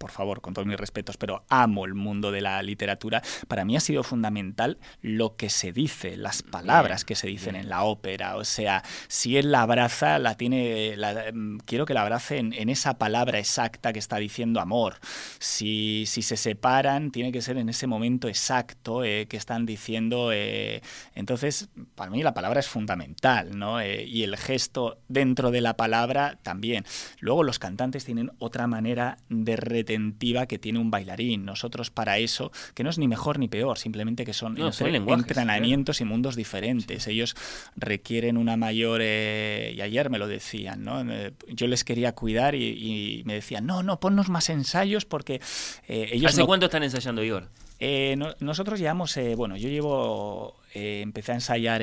por 0.01 0.11
favor, 0.11 0.41
con 0.41 0.55
todos 0.55 0.67
mis 0.67 0.79
respetos, 0.79 1.19
pero 1.19 1.45
amo 1.51 1.85
el 1.85 1.93
mundo 1.95 2.33
de 2.33 2.41
la 2.41 2.63
literatura, 2.63 3.23
para 3.49 3.67
mí 3.67 3.77
ha 3.77 3.81
sido 3.81 4.03
fundamental 4.03 4.79
lo 5.03 5.37
que 5.37 5.51
se 5.51 5.73
dice, 5.73 6.17
las 6.17 6.43
palabras 6.43 7.03
Bien, 7.03 7.07
que 7.09 7.15
se 7.17 7.27
dicen 7.27 7.53
bien. 7.53 7.65
en 7.65 7.69
la 7.71 7.83
ópera. 7.85 8.37
O 8.37 8.45
sea, 8.45 8.83
si 9.09 9.37
él 9.37 9.53
la 9.53 9.61
abraza, 9.63 10.19
la 10.19 10.37
tiene. 10.37 10.97
la- 10.97 11.27
mm, 11.33 11.59
quiero 11.67 11.85
que 11.85 11.93
la 11.93 12.01
abrace 12.01 12.39
en, 12.39 12.55
en 12.55 12.71
esa 12.71 12.97
palabra 12.97 13.39
exacta 13.39 13.93
que 13.93 13.99
está 13.99 14.17
diciendo 14.17 14.59
amor. 14.61 14.97
Si, 15.39 16.05
si 16.07 16.23
se 16.23 16.39
separan, 16.39 17.11
tiene 17.11 17.31
que 17.31 17.43
ser 17.43 17.59
en 17.59 17.69
ese 17.69 17.87
momento 17.87 18.27
exacto 18.29 19.05
eh, 19.05 19.27
que 19.29 19.37
están 19.37 19.67
diciendo. 19.67 20.31
eh, 20.33 20.81
entonces, 21.15 21.69
para 21.95 22.11
mí 22.11 22.23
la 22.23 22.33
palabra 22.33 22.61
es 22.61 22.69
fundamental, 22.69 23.59
¿no? 23.59 23.81
Eh, 23.81 24.05
y 24.07 24.23
el 24.23 24.37
gesto 24.39 24.99
dentro 25.09 25.51
de 25.51 25.61
la 25.61 25.77
palabra 25.77 26.39
también. 26.43 26.85
Luego 27.19 27.43
los 27.43 27.59
cantantes 27.59 28.07
tienen 28.07 28.31
otra 28.39 28.67
manera 28.67 29.19
de 29.29 29.57
retentiva 29.91 30.47
que 30.47 30.59
tiene 30.59 30.79
un 30.79 30.91
bailarín. 30.91 31.45
Nosotros 31.45 31.91
para 31.91 32.19
eso, 32.19 32.53
que 32.75 32.85
no 32.85 32.91
es 32.91 32.99
ni 32.99 33.09
mejor 33.09 33.39
ni 33.39 33.49
peor, 33.49 33.79
simplemente 33.79 34.25
que 34.25 34.33
son, 34.33 34.55
No, 34.55 34.71
entrenamientos 35.09 36.01
y 36.01 36.05
mundos 36.05 36.37
diferentes. 36.37 37.07
Ellos 37.09 37.35
requieren 37.77 38.37
una 38.37 38.57
mayor, 38.57 39.01
eh, 39.03 39.75
y 39.77 39.81
ayer 39.81 40.09
me 40.11 40.19
lo 40.19 40.29
decían, 40.29 40.85
¿no? 40.85 41.03
Yo 41.49 41.67
les 41.67 41.83
quería 41.85 42.13
cuidar 42.15 42.55
y, 42.55 43.19
y 43.21 43.23
me 43.25 43.35
decían, 43.35 43.67
no, 43.67 43.83
no, 43.83 43.99
ponnos 43.99 44.29
más 44.29 44.49
ensayos 44.49 45.05
porque 45.05 45.41
eh, 45.89 46.09
ellos 46.13 46.31
¿Hace 46.33 46.41
no- 46.41 46.47
cuánto 46.47 46.67
están 46.67 46.83
ensayando, 46.85 47.23
Igor? 47.25 47.49
eh, 47.81 48.15
no- 48.17 48.35
nosotros 48.41 48.79
llevamos, 48.79 49.17
eh, 49.17 49.35
bueno, 49.35 49.57
yo 49.57 49.69
llevo, 49.71 50.57
eh, 50.75 51.01
empecé 51.03 51.33
a 51.33 51.37
ensayar 51.37 51.83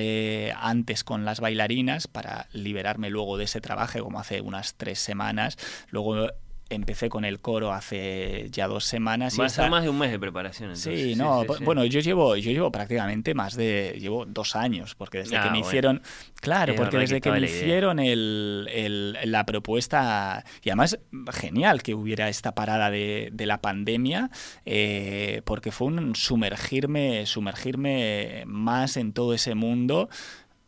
antes 0.61 1.03
con 1.03 1.25
las 1.25 1.39
bailarinas 1.39 2.07
para 2.07 2.47
liberarme 2.53 3.09
luego 3.09 3.37
de 3.37 3.45
ese 3.45 3.59
trabajo, 3.61 3.99
como 4.03 4.19
hace 4.19 4.39
unas 4.41 4.75
tres 4.75 4.99
semanas. 4.99 5.57
Luego 5.89 6.27
empecé 6.69 7.09
con 7.09 7.23
el 7.25 7.39
coro 7.39 7.71
hace 7.73 8.47
ya 8.51 8.67
dos 8.67 8.83
semanas. 8.85 9.35
y 9.35 9.37
Va 9.37 9.45
a 9.45 9.47
esta- 9.47 9.61
ser 9.63 9.71
más 9.71 9.83
de 9.83 9.89
un 9.89 9.97
mes 9.97 10.11
de 10.11 10.19
preparación. 10.19 10.69
Entonces. 10.69 10.99
Sí, 11.01 11.15
no, 11.15 11.41
sí, 11.43 11.47
sí. 11.59 11.63
bueno, 11.63 11.85
yo 11.85 11.99
llevo, 11.99 12.35
yo 12.35 12.51
llevo 12.51 12.71
prácticamente 12.71 13.33
más 13.33 13.55
de, 13.55 13.97
llevo 13.99 14.25
dos 14.25 14.55
años, 14.55 14.95
porque 14.95 15.19
desde 15.19 15.37
Ah, 15.37 15.43
que 15.43 15.45
me 15.49 15.57
bueno. 15.59 15.67
hicieron, 15.67 16.01
claro, 16.41 16.73
Es 16.73 16.79
porque 16.79 16.97
desde 16.97 17.21
que 17.21 17.31
me 17.31 17.39
hicieron 17.41 17.99
el, 17.99 18.67
el- 18.71 19.17
la 19.31 19.45
propuesta, 19.45 20.43
y 20.63 20.69
además 20.69 20.97
genial 21.33 21.83
que 21.83 21.93
hubiera 21.95 22.27
esta 22.29 22.53
parada 22.53 22.91
de, 22.91 23.29
de 23.31 23.45
la 23.45 23.61
pandemia, 23.61 24.29
eh, 24.65 25.41
porque 25.45 25.71
fue 25.71 25.87
un 25.87 26.15
sumergirme, 26.15 27.25
sumergirme 27.25 28.43
más 28.45 28.97
en 28.97 29.13
todo 29.13 29.33
ese 29.33 29.55
mundo. 29.55 30.09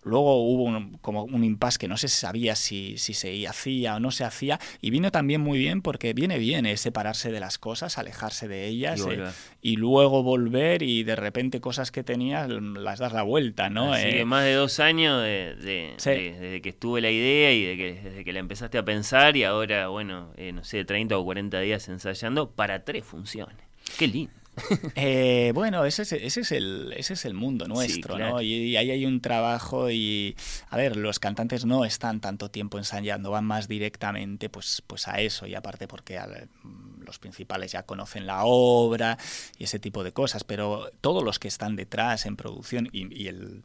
Luego 0.03 0.41
hubo 0.43 0.63
un- 0.63 0.97
como 0.99 1.23
un 1.23 1.43
impasse 1.43 1.77
que 1.77 1.87
no 1.89 1.97
se 1.97 2.07
sabía 2.07 2.55
si, 2.55 2.97
si 2.97 3.13
se 3.13 3.45
hacía 3.47 3.95
o 3.95 3.99
no 3.99 4.11
se 4.11 4.23
hacía 4.23 4.57
y 4.81 4.91
vino 4.91 5.11
también 5.11 5.41
muy 5.41 5.59
bien 5.59 5.81
porque 5.81 6.13
viene 6.13 6.37
bien 6.39 6.65
eh, 6.65 6.77
separarse 6.77 7.31
de 7.31 7.39
las 7.41 7.57
cosas, 7.57 7.97
alejarse 7.97 8.47
de 8.47 8.65
ellas 8.67 8.99
Y 9.05 9.11
eh, 9.13 9.25
y 9.61 9.75
luego 9.75 10.23
volver 10.23 10.83
y 10.83 11.03
de 11.03 11.15
repente 11.17 11.59
cosas 11.59 11.91
que 11.91 12.03
tenías 12.03 12.47
las 12.49 12.99
das 12.99 13.11
la 13.11 13.23
vuelta, 13.23 13.69
¿no? 13.69 13.93
Así 13.93 14.07
Eh, 14.07 14.11
que 14.13 14.25
más 14.25 14.45
de 14.45 14.53
dos 14.53 14.79
años 14.79 15.21
de, 15.21 15.55
de- 15.55 15.93
Sí. 15.97 16.09
de- 16.11 16.31
desde 16.39 16.61
que 16.61 16.69
estuve 16.69 17.01
la 17.01 17.11
idea 17.11 17.51
y 17.51 17.63
de 17.63 17.77
que, 17.77 17.93
desde 18.01 18.23
que 18.23 18.31
la 18.33 18.39
empezaste 18.39 18.77
a 18.77 18.85
pensar 18.85 19.35
y 19.35 19.43
ahora, 19.43 19.89
bueno, 19.89 20.31
eh, 20.37 20.53
no 20.53 20.63
sé, 20.63 20.85
30 20.85 21.17
o 21.17 21.25
40 21.25 21.59
días 21.59 21.89
ensayando 21.89 22.51
para 22.51 22.85
tres 22.85 23.03
funciones. 23.03 23.57
Qué 23.97 24.07
lindo. 24.07 24.31
Eh, 24.95 25.51
bueno, 25.53 25.85
ese 25.85 26.01
es, 26.03 26.11
ese 26.11 26.41
es 26.41 26.51
el, 26.51 26.93
ese 26.95 27.13
es 27.13 27.25
el 27.25 27.33
mundo 27.33 27.67
nuestro, 27.67 28.15
claro. 28.15 28.35
¿no? 28.35 28.41
Y, 28.41 28.53
y 28.53 28.77
ahí 28.77 28.91
hay 28.91 29.05
un 29.05 29.21
trabajo 29.21 29.89
y, 29.89 30.35
a 30.69 30.77
ver, 30.77 30.97
los 30.97 31.19
cantantes 31.19 31.65
no 31.65 31.85
están 31.85 32.19
tanto 32.21 32.49
tiempo 32.51 32.77
ensayando, 32.77 33.31
van 33.31 33.45
más 33.45 33.67
directamente 33.67 34.49
pues, 34.49 34.83
pues 34.85 35.07
a 35.07 35.19
eso 35.21 35.47
y 35.47 35.55
aparte 35.55 35.87
porque 35.87 36.17
al- 36.17 36.49
mm, 36.63 37.03
los 37.03 37.19
principales 37.19 37.71
ya 37.71 37.83
conocen 37.83 38.25
la 38.27 38.43
obra 38.43 39.17
y 39.57 39.63
ese 39.63 39.79
tipo 39.79 40.03
de 40.03 40.11
cosas, 40.11 40.43
pero 40.43 40.91
todos 41.01 41.23
los 41.23 41.39
que 41.39 41.47
están 41.47 41.75
detrás 41.75 42.25
en 42.25 42.35
producción 42.35 42.89
y, 42.91 43.13
y 43.23 43.27
el, 43.27 43.63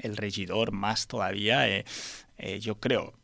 el 0.00 0.16
regidor 0.16 0.72
más 0.72 1.06
todavía, 1.06 1.68
eh, 1.68 1.84
eh, 2.38 2.60
yo 2.60 2.78
creo, 2.80 3.14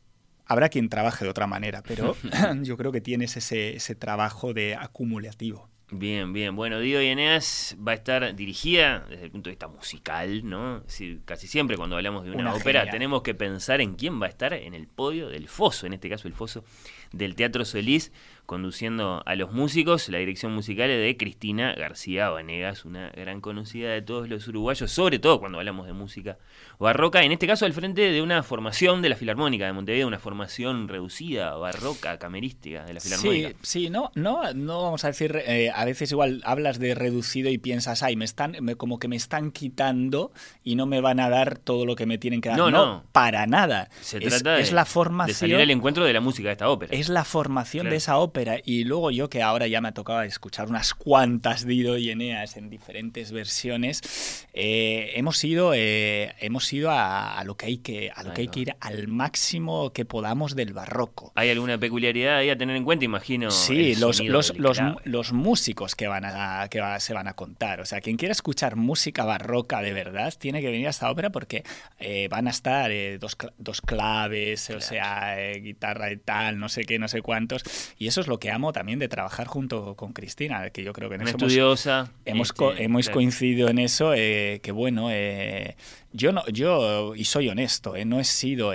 habrá 0.47 0.69
quien 0.69 0.89
trabaje 0.89 1.25
de 1.25 1.31
otra 1.31 1.47
manera, 1.47 1.83
pero 1.87 2.17
yo 2.63 2.77
creo 2.77 2.93
que 2.93 3.01
tienes 3.01 3.37
ese, 3.37 3.77
ese 3.77 3.95
trabajo 3.95 4.53
de 4.55 4.75
acumulativo. 4.75 5.69
Bien, 5.95 6.33
bien. 6.33 6.57
Bueno, 6.57 6.81
Dido 6.81 7.03
y 7.03 7.09
Eneas 7.09 7.77
va 7.87 7.93
a 7.93 7.95
estar 7.95 8.35
dirigida 8.35 9.05
desde 9.11 9.25
el 9.25 9.31
punto 9.31 9.51
de 9.51 9.53
vista 9.53 9.69
musical, 9.69 10.49
¿no? 10.49 10.79
Es 10.79 10.87
decir, 10.87 11.21
casi 11.27 11.47
siempre 11.47 11.77
cuando 11.77 11.97
hablamos 11.97 12.25
de 12.25 12.31
una, 12.31 12.41
Una 12.41 12.55
ópera 12.55 12.91
tenemos 12.91 13.21
que 13.21 13.35
pensar 13.35 13.83
en 13.83 13.95
quién 13.95 14.21
va 14.21 14.25
a 14.25 14.31
estar 14.31 14.55
en 14.55 14.73
el 14.73 14.87
podio 14.89 15.29
del 15.29 15.49
foso, 15.49 15.87
en 15.87 15.93
este 15.93 16.09
caso 16.09 16.29
el 16.29 16.35
foso 16.35 16.65
del 17.13 17.35
Teatro 17.35 17.67
Solís, 17.67 18.11
conduciendo 18.53 19.23
a 19.25 19.35
los 19.35 19.51
músicos. 19.51 20.11
La 20.11 20.19
dirección 20.19 20.53
musical 20.55 20.91
es 20.91 21.01
de 21.01 21.17
Cristina 21.17 21.73
García 21.75 22.29
Vanegas, 22.29 22.85
una 22.85 23.09
gran 23.09 23.41
conocida 23.41 23.89
de 23.93 24.03
todos 24.03 24.29
los 24.29 24.47
uruguayos, 24.47 24.91
sobre 24.91 25.19
todo 25.19 25.41
cuando 25.41 25.57
hablamos 25.57 25.87
de 25.87 25.95
música 25.95 26.37
barroca. 26.79 27.23
En 27.23 27.33
este 27.33 27.47
caso, 27.47 27.65
al 27.65 27.73
frente 27.73 28.03
de 28.11 28.21
una 28.21 28.43
formación 28.43 29.01
de 29.01 29.09
la 29.09 29.17
Filarmónica 29.17 29.65
de 29.65 29.73
Montevideo, 29.73 30.07
una 30.07 30.19
formación 30.19 30.87
reducida, 30.89 31.55
barroca, 31.55 32.19
camerística 32.19 32.85
de 32.85 32.93
la 32.93 33.01
Filarmónica. 33.01 33.49
Sí, 33.63 33.85
sí, 33.85 33.91
no, 33.91 34.11
no, 34.17 34.53
no 34.53 34.83
vamos 34.83 35.03
a 35.05 35.07
decir, 35.07 35.35
eh, 35.47 35.71
a 35.75 35.87
veces 35.87 36.11
igual 36.13 36.43
hablas 36.45 36.79
de 36.79 36.95
reducido 36.95 37.49
y 37.49 37.57
piensas, 37.57 38.03
ay, 38.03 38.17
me 38.17 38.27
están, 38.27 38.55
me- 38.61 38.77
como 38.77 38.99
que 38.99 39.09
me 39.09 39.17
están 39.17 39.51
quitando 39.51 40.31
y 40.63 40.75
no 40.77 40.85
me 40.85 41.01
van 41.01 41.21
a 41.21 41.31
dar 41.31 41.57
todo 41.57 41.87
lo 41.87 41.97
que 41.97 42.05
me 42.05 42.19
tienen 42.19 42.43
que 42.43 42.51
dar. 42.51 42.59
No, 42.59 42.71
no. 42.71 43.05
para 43.13 43.47
nada. 43.47 43.89
Se 44.03 44.19
es, 44.19 44.25
trata 44.25 44.59
es 44.59 44.69
de, 44.69 44.75
la 44.75 44.83
de 44.85 44.91
formación. 44.91 45.37
salir 45.37 45.57
al 45.57 45.71
encuentro 45.71 46.05
de 46.05 46.13
la 46.13 46.21
música 46.21 46.49
de 46.49 46.53
esta 46.53 46.69
ópera. 46.69 46.95
Es 46.95 47.09
la 47.09 47.25
formación 47.25 47.83
Claro. 47.85 47.91
de 47.93 47.97
esa 47.97 48.19
ópera. 48.19 48.42
Y 48.65 48.85
luego 48.85 49.11
yo 49.11 49.29
que 49.29 49.43
ahora 49.43 49.67
ya 49.67 49.81
me 49.81 49.89
ha 49.89 49.93
tocado 49.93 50.23
escuchar 50.23 50.69
unas 50.69 50.95
cuantas 50.95 51.67
Dido 51.67 51.97
y 51.99 52.11
Eneas 52.11 52.57
en 52.57 52.71
diferentes 52.71 53.33
versiones, 53.33 54.47
eh, 54.55 55.13
hemos 55.15 55.43
ido, 55.45 55.73
eh, 55.75 56.35
hemos 56.41 56.73
ido 56.73 56.91
a, 56.91 57.39
a 57.39 57.45
lo 57.45 57.57
que 57.57 57.67
hay 57.67 57.79
que, 57.79 58.11
a 58.15 58.23
lo 58.23 58.33
que 58.35 58.43
hay 58.43 58.49
que 58.49 58.61
ir 58.61 58.77
al 58.81 59.09
máximo 59.09 59.93
que 59.93 60.05
podamos 60.05 60.55
del 60.57 60.73
barroco. 60.73 61.33
¿Hay 61.35 61.51
alguna 61.51 61.79
peculiaridad 61.79 62.37
ahí 62.39 62.51
a 62.51 62.57
tener 62.59 62.77
en 62.77 62.85
cuenta? 62.85 63.05
Imagino. 63.05 63.51
Sí, 63.51 63.95
los, 63.97 64.21
los, 64.21 64.57
los, 64.59 64.79
los 65.05 65.33
músicos 65.33 65.95
que, 65.95 66.07
van 66.09 66.25
a, 66.25 66.69
que 66.71 66.81
va- 66.81 66.99
se 67.01 67.15
van 67.15 67.29
a 67.29 67.35
contar. 67.35 67.81
O 67.81 67.85
sea, 67.87 68.01
quien 68.01 68.17
quiera 68.17 68.33
escuchar 68.33 68.77
música 68.77 69.25
barroca 69.25 69.81
de 69.83 69.93
verdad 69.93 70.33
tiene 70.39 70.61
que 70.61 70.69
venir 70.71 70.87
a 70.87 70.91
esta 70.91 71.11
ópera 71.11 71.31
porque 71.31 71.65
eh, 71.99 72.29
van 72.29 72.47
a 72.47 72.51
estar 72.51 72.91
eh, 72.91 73.19
dos, 73.19 73.37
dos 73.59 73.81
claves, 73.81 74.71
o 74.71 74.81
sea, 74.81 75.41
eh, 75.41 75.61
guitarra 75.61 76.11
y 76.13 76.17
tal, 76.17 76.59
no 76.59 76.69
sé 76.69 76.85
qué, 76.85 76.99
no 76.99 77.09
sé 77.09 77.23
cuántos. 77.23 77.63
Y 77.99 78.07
eso 78.09 78.22
es 78.23 78.29
lo 78.29 78.39
que 78.39 78.51
amo 78.51 78.73
también 78.73 78.99
de 78.99 79.09
trabajar 79.09 79.47
junto 79.47 79.95
con 79.97 80.15
Cristina, 80.15 80.71
que 80.71 80.83
yo 80.83 80.93
creo 80.95 81.11
que 81.11 81.17
en 81.17 81.21
Una 81.21 81.31
eso 81.31 81.37
hemos- 81.39 81.53
estudiosa. 81.53 82.11
Hemos, 82.25 82.49
este, 82.49 82.57
co- 82.59 82.73
hemos 82.73 83.03
claro. 83.07 83.15
coincidido 83.17 83.69
en 83.69 83.79
eso, 83.79 84.15
eh, 84.15 84.61
que 84.63 84.73
bueno, 84.73 85.09
eh, 85.11 85.77
yo 86.13 86.33
no, 86.33 86.47
yo, 86.49 87.15
y 87.15 87.25
soy 87.25 87.49
honesto, 87.51 87.95
eh, 87.97 88.05
no 88.07 88.19
he 88.19 88.25
sido 88.25 88.73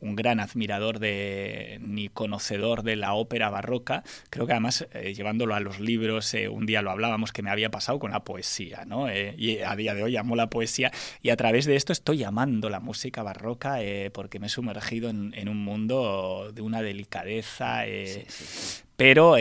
un 0.00 0.16
gran 0.16 0.40
admirador 0.40 0.98
de 0.98 1.78
ni 1.82 2.08
conocedor 2.08 2.82
de 2.82 2.96
la 2.96 3.14
ópera 3.14 3.50
barroca. 3.50 4.02
Creo 4.30 4.46
que 4.46 4.52
además, 4.52 4.86
eh, 4.92 5.14
llevándolo 5.14 5.54
a 5.54 5.60
los 5.60 5.80
libros, 5.80 6.32
eh, 6.34 6.48
un 6.48 6.66
día 6.66 6.82
lo 6.82 6.90
hablábamos 6.90 7.32
que 7.32 7.42
me 7.42 7.50
había 7.50 7.70
pasado 7.70 7.98
con 7.98 8.10
la 8.10 8.24
poesía, 8.24 8.84
¿no? 8.86 9.08
Eh, 9.08 9.34
y 9.36 9.58
a 9.58 9.76
día 9.76 9.94
de 9.94 10.02
hoy 10.02 10.16
amo 10.16 10.36
la 10.36 10.50
poesía 10.50 10.90
y 11.22 11.30
a 11.30 11.36
través 11.36 11.66
de 11.66 11.76
esto 11.76 11.92
estoy 11.92 12.24
amando 12.24 12.70
la 12.70 12.80
música 12.80 13.22
barroca 13.22 13.78
porque 14.12 14.38
me 14.38 14.46
he 14.46 14.50
sumergido 14.50 15.10
en, 15.10 15.34
en 15.34 15.48
un 15.48 15.62
mundo 15.62 16.50
de 16.54 16.62
una 16.62 16.82
delicadeza. 16.82 17.84
Sí, 17.84 18.24
sí, 18.28 18.44
sí. 18.44 18.82
pero 18.96 19.36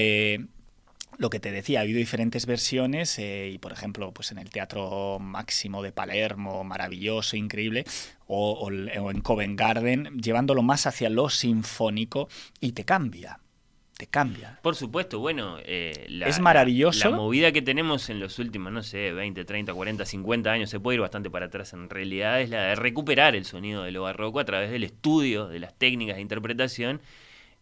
lo 1.20 1.30
que 1.30 1.42
te 1.42 1.52
decía, 1.52 1.80
ha 1.80 1.82
habido 1.82 1.98
diferentes 1.98 2.46
versiones 2.46 3.20
eh, 3.20 3.52
y, 3.54 3.58
por 3.58 3.74
ejemplo, 3.74 4.14
pues 4.14 4.32
en 4.32 4.38
el 4.40 4.50
Teatro 4.50 5.20
Máximo 5.20 5.84
de 5.84 5.92
Palermo, 5.92 6.64
maravilloso, 6.64 7.36
increíble, 7.36 7.84
o, 8.32 8.52
o 8.54 8.70
el- 8.70 8.90
o 9.00 9.10
en 9.12 9.22
Covent 9.22 9.60
Garden, 9.60 10.20
llevándolo 10.22 10.62
más 10.62 10.86
hacia 10.88 11.10
lo 11.10 11.30
sinfónico 11.30 12.30
y 12.60 12.74
te 12.74 12.86
cambia, 12.86 13.40
te 13.98 14.06
cambia. 14.08 14.60
Por 14.62 14.76
supuesto, 14.76 15.18
bueno, 15.20 15.58
eh, 15.66 16.06
la, 16.10 16.28
Es 16.28 16.40
maravilloso. 16.40 17.06
La, 17.06 17.10
la 17.12 17.18
movida 17.18 17.52
que 17.52 17.62
tenemos 17.64 18.10
en 18.10 18.20
los 18.20 18.38
últimos, 18.38 18.72
no 18.72 18.84
sé, 18.84 19.12
20, 19.14 19.44
30, 19.46 19.74
40, 19.74 20.06
50 20.06 20.52
años, 20.52 20.70
se 20.70 20.80
puede 20.80 20.96
ir 20.96 21.02
bastante 21.02 21.30
para 21.32 21.48
atrás 21.48 21.74
en 21.74 21.90
realidad, 21.90 22.40
es 22.40 22.50
la 22.52 22.62
de 22.68 22.76
recuperar 22.76 23.36
el 23.36 23.46
sonido 23.46 23.84
de 23.84 23.92
lo 23.92 24.04
barroco 24.04 24.40
a 24.40 24.46
través 24.46 24.70
del 24.72 24.84
estudio 24.84 25.48
de 25.48 25.60
las 25.60 25.74
técnicas 25.78 26.16
de 26.18 26.22
interpretación, 26.22 27.02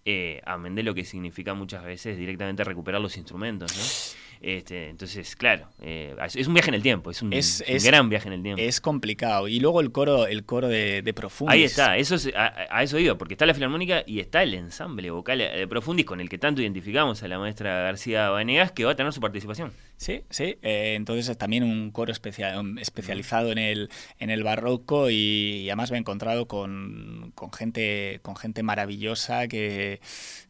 eh, 0.05 0.41
amén 0.45 0.75
de 0.75 0.83
lo 0.83 0.93
que 0.93 1.03
significa 1.05 1.53
muchas 1.53 1.83
veces 1.83 2.17
directamente 2.17 2.63
recuperar 2.63 3.01
los 3.01 3.17
instrumentos, 3.17 3.75
¿no? 3.75 3.83
Este, 4.41 4.89
entonces, 4.89 5.35
claro, 5.35 5.67
eh, 5.81 6.15
es 6.35 6.47
un 6.47 6.53
viaje 6.53 6.69
en 6.69 6.75
el 6.75 6.81
tiempo, 6.81 7.11
es 7.11 7.21
un, 7.21 7.33
Es- 7.33 7.61
es 7.61 7.69
un 7.69 7.75
es- 7.77 7.85
gran 7.85 8.09
viaje 8.09 8.27
en 8.27 8.33
el 8.33 8.43
tiempo. 8.43 8.61
Es 8.61 8.79
complicado. 8.81 9.47
Y 9.47 9.59
luego 9.59 9.81
el 9.81 9.91
coro, 9.91 10.27
el 10.27 10.45
coro 10.45 10.67
de, 10.67 11.01
de 11.01 11.13
Profundis. 11.13 11.53
Ahí 11.53 11.63
está, 11.63 11.97
eso 11.97 12.15
es- 12.15 12.31
a, 12.35 12.67
a 12.69 12.83
eso 12.83 12.99
iba, 12.99 13.17
porque 13.17 13.33
está 13.33 13.45
la 13.45 13.53
filarmónica 13.53 14.03
y 14.05 14.19
está 14.19 14.43
el 14.43 14.53
ensamble 14.53 15.09
vocal 15.11 15.39
de 15.39 15.67
Profundis 15.67 16.05
con 16.05 16.19
el 16.21 16.29
que 16.29 16.37
tanto 16.37 16.61
identificamos 16.61 17.23
a 17.23 17.27
la 17.27 17.39
maestra 17.39 17.81
García 17.81 18.29
Vanegas, 18.29 18.71
que 18.71 18.85
va 18.85 18.91
a 18.91 18.95
tener 18.95 19.11
su 19.13 19.19
participación. 19.21 19.71
Sí, 19.97 20.21
sí. 20.29 20.57
eh, 20.61 20.93
entonces 20.95 21.27
es 21.29 21.37
también 21.37 21.63
un 21.63 21.91
coro 21.91 22.11
especial, 22.11 22.77
especializado 22.79 23.51
en 23.51 23.57
el, 23.57 23.89
en 24.19 24.29
el 24.29 24.43
barroco 24.43 25.09
y, 25.09 25.15
y 25.63 25.69
además 25.69 25.89
me 25.91 25.97
he 25.97 25.99
encontrado 25.99 26.47
con, 26.47 27.31
con 27.33 27.51
gente, 27.51 28.19
con 28.21 28.35
gente 28.35 28.61
maravillosa 28.61 29.47
que, 29.47 29.99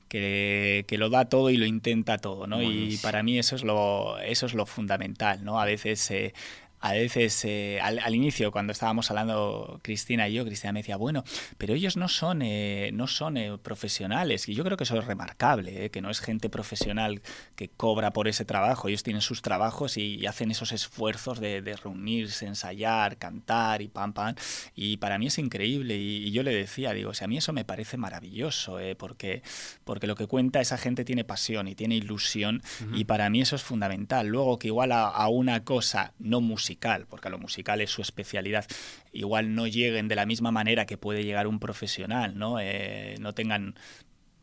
que, 0.08 0.86
que 0.88 0.98
lo 0.98 1.10
da 1.10 1.26
todo 1.26 1.50
y 1.50 1.58
lo 1.58 1.66
intenta 1.66 2.18
todo, 2.18 2.48
¿no? 2.48 2.62
Y 2.62 2.98
para 2.98 3.24
mí 3.24 3.38
eso 3.38 3.56
es 3.56 3.64
lo, 3.64 4.20
eso 4.20 4.46
es 4.46 4.54
lo 4.54 4.66
fundamental, 4.66 5.44
¿no? 5.44 5.60
A 5.60 5.66
veces 5.66 6.10
eh, 6.12 6.34
a 6.80 6.94
veces 6.94 7.44
eh, 7.46 7.80
al, 7.82 8.00
al 8.00 8.16
inicio 8.16 8.52
cuando 8.52 8.72
estábamos 8.72 9.10
hablando 9.10 9.80
Cristina 9.84 10.28
y 10.28 10.34
yo 10.34 10.46
Cristina 10.46 10.74
me 10.74 10.80
decía 10.80 10.98
bueno 10.98 11.24
pero 11.58 11.74
ellos 11.74 11.98
no 11.98 12.08
son 12.08 12.42
eh, 12.42 12.92
no 12.94 13.08
son 13.08 13.38
eh, 13.38 13.58
profesionales 13.62 14.48
y 14.48 14.54
yo 14.54 14.64
creo 14.64 14.78
que 14.78 14.84
eso 14.84 14.98
es 14.98 15.06
remarcable 15.06 15.86
eh, 15.86 15.90
que 15.90 16.02
no 16.02 16.10
es 16.10 16.20
gente 16.20 16.50
profesional 16.50 17.22
que 17.56 17.70
cobra 17.70 18.12
por 18.14 18.28
ese 18.28 18.46
trabajo. 18.46 18.88
Ellos 18.88 19.04
tienen 19.04 19.22
sus 19.22 19.42
trabajos 19.42 19.98
y, 19.98 20.16
y 20.16 20.26
hacen 20.26 20.52
esos 20.52 20.72
esfuerzos 20.72 21.40
de, 21.40 21.62
de 21.62 21.76
reunirse 21.76 22.46
ensayar 22.46 23.18
cantar 23.18 23.82
y 23.82 23.88
pam 23.88 24.14
pam. 24.14 24.36
Y 24.76 24.98
para 24.98 25.18
mí 25.18 25.28
es 25.28 25.38
increíble. 25.38 25.98
Y, 25.98 26.28
y 26.28 26.32
yo 26.32 26.44
le 26.44 26.54
decía 26.54 26.94
digo 26.94 27.12
o 27.12 27.14
sea, 27.14 27.26
a 27.26 27.28
mí 27.28 27.38
eso 27.38 27.54
me 27.54 27.66
parece 27.66 27.98
maravilloso 27.98 28.80
eh, 28.80 28.96
porque 28.96 29.42
porque 29.84 30.08
lo 30.08 30.16
que 30.16 30.28
cuenta 30.28 30.62
esa 30.62 30.78
gente 30.78 31.06
tiene 31.06 31.24
pasión 31.24 31.68
y 31.68 31.76
tiene 31.76 31.96
ilusión 31.96 32.62
y 32.94 33.06
para 33.06 33.30
mí 33.30 33.42
eso 33.42 33.56
es 33.56 33.64
fundamental 33.64 34.28
luego 34.28 34.60
que 34.60 34.68
igual 34.68 34.92
a, 34.92 35.08
a 35.08 35.28
una 35.28 35.64
cosa 35.64 36.14
no 36.20 36.42
musical 36.42 36.67
porque 37.10 37.28
a 37.28 37.32
lo 37.32 37.40
musical 37.40 37.82
es 37.82 37.90
su 37.92 38.02
especialidad 38.02 38.66
igual 39.14 39.56
no 39.56 39.68
lleguen 39.68 40.08
de 40.08 40.16
la 40.16 40.26
misma 40.26 40.52
manera 40.52 40.86
que 40.86 40.98
puede 40.98 41.24
llegar 41.24 41.48
un 41.48 41.60
profesional 41.60 42.38
no 42.38 42.60
Eh, 42.60 43.16
no 43.20 43.34
tengan 43.34 43.76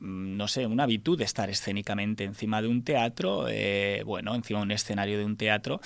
mm, 0.01 0.37
no 0.37 0.49
sé, 0.49 0.67
una 0.67 0.85
habitud 0.85 1.19
de 1.19 1.25
estar 1.25 1.51
escénicamente 1.51 2.25
encima 2.25 2.63
de 2.63 2.69
un 2.69 2.85
teatro, 2.85 3.47
eh, 3.49 4.03
bueno, 4.05 4.35
encima 4.35 4.61
de 4.61 4.65
un 4.65 4.71
escenario 4.73 5.19
de 5.19 5.25
un 5.25 5.37
teatro. 5.37 5.81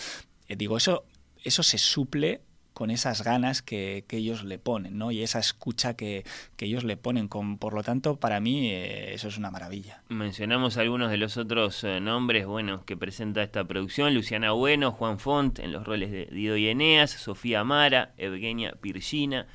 Eh, 0.49 0.57
digo, 0.57 0.77
eso, 0.77 1.05
eso 1.45 1.63
se 1.63 1.79
suple 1.79 2.43
con 2.79 2.93
esas 2.93 3.25
ganas 3.25 3.61
que, 3.61 4.05
ellos 4.09 4.45
le 4.45 4.61
ponen, 4.61 4.99
¿no? 4.99 5.11
Y 5.11 5.25
esa 5.25 5.41
escucha 5.41 5.95
que, 5.95 6.25
ellos 6.59 6.85
le 6.85 6.97
ponen. 6.97 7.27
Con, 7.27 7.59
por 7.59 7.75
lo 7.75 7.83
tanto, 7.83 8.21
para 8.21 8.39
mí 8.39 8.71
eh, 8.71 9.15
eso 9.15 9.27
es 9.27 9.37
una 9.37 9.51
maravilla. 9.51 10.05
Mencionamos 10.09 10.77
algunos 10.77 11.11
de 11.11 11.17
los 11.17 11.37
otros 11.39 11.83
eh, 11.83 11.99
nombres 11.99 12.47
bueno, 12.47 12.85
que 12.85 12.97
presenta 12.97 13.43
esta 13.43 13.65
producción. 13.65 14.15
Luciana 14.15 14.53
Bueno, 14.53 14.93
Juan 14.93 15.19
Font 15.19 15.59
en 15.59 15.73
los 15.73 15.85
roles 15.85 16.13
de 16.13 16.27
Dido 16.27 16.57
y 16.57 16.69
Eneas, 16.69 17.11
Sofía 17.11 17.65
Mara, 17.65 18.15
Evgenia 18.17 18.77
Pirgina, 18.81 19.49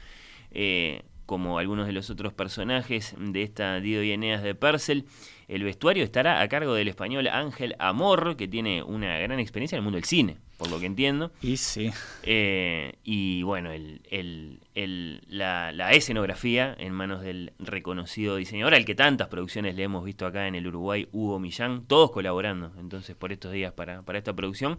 eh, 0.52 1.04
como 1.26 1.60
algunos 1.60 1.88
de 1.88 1.94
los 1.94 2.10
otros 2.10 2.34
personajes 2.34 3.16
de 3.18 3.42
esta 3.42 3.80
Dido 3.80 4.04
y 4.04 4.12
Eneas 4.12 4.44
de 4.44 4.54
Purcell. 4.54 5.06
El 5.48 5.64
vestuario 5.64 6.04
estará 6.04 6.42
a 6.42 6.48
cargo 6.48 6.74
del 6.74 6.88
español 6.88 7.28
Ángel 7.28 7.76
Amor, 7.80 8.36
que 8.38 8.48
tiene 8.48 8.82
una 8.84 9.18
gran 9.20 9.40
experiencia 9.40 9.76
en 9.76 9.80
el 9.80 9.84
mundo 9.84 9.98
del 9.98 10.06
cine, 10.06 10.38
por 10.58 10.70
lo 10.70 10.80
que 10.80 10.86
entiendo. 10.86 11.32
Y 11.42 11.58
sí, 11.58 11.92
Eh, 12.24 12.94
y 13.04 13.44
bueno, 13.44 13.72
el, 13.72 14.02
el- 14.10 14.60
el- 14.76 15.22
la, 15.28 15.72
la 15.72 15.92
escenografía 15.92 16.76
en 16.80 16.94
manos 16.94 17.22
del 17.22 17.52
reconocido 17.60 18.38
diseñador, 18.38 18.74
al 18.74 18.86
que 18.86 18.96
tantas 18.96 19.28
producciones 19.28 19.76
le 19.76 19.84
hemos 19.84 20.04
visto 20.06 20.26
acá 20.26 20.48
en 20.48 20.56
el 20.56 20.66
Uruguay, 20.68 21.08
Hugo 21.12 21.40
Millán, 21.40 21.86
todos 21.86 22.12
colaborando 22.12 22.72
entonces 22.80 23.16
por 23.16 23.32
estos 23.32 23.52
días 23.52 23.74
para, 23.74 24.02
para 24.04 24.18
esta 24.18 24.34
producción, 24.34 24.78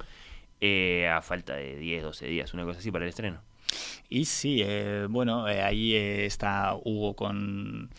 eh, 0.60 1.08
a 1.08 1.20
falta 1.20 1.54
de 1.56 1.76
10, 1.76 2.02
12 2.02 2.26
días, 2.26 2.54
una 2.54 2.64
cosa 2.64 2.78
así 2.78 2.90
para 2.90 3.04
el 3.04 3.10
estreno. 3.10 3.42
y 4.08 4.24
sí, 4.24 4.60
eh, 4.64 5.06
bueno, 5.10 5.44
ahí 5.44 5.94
está 5.94 6.74
Hugo 6.84 7.14
con, 7.14 7.90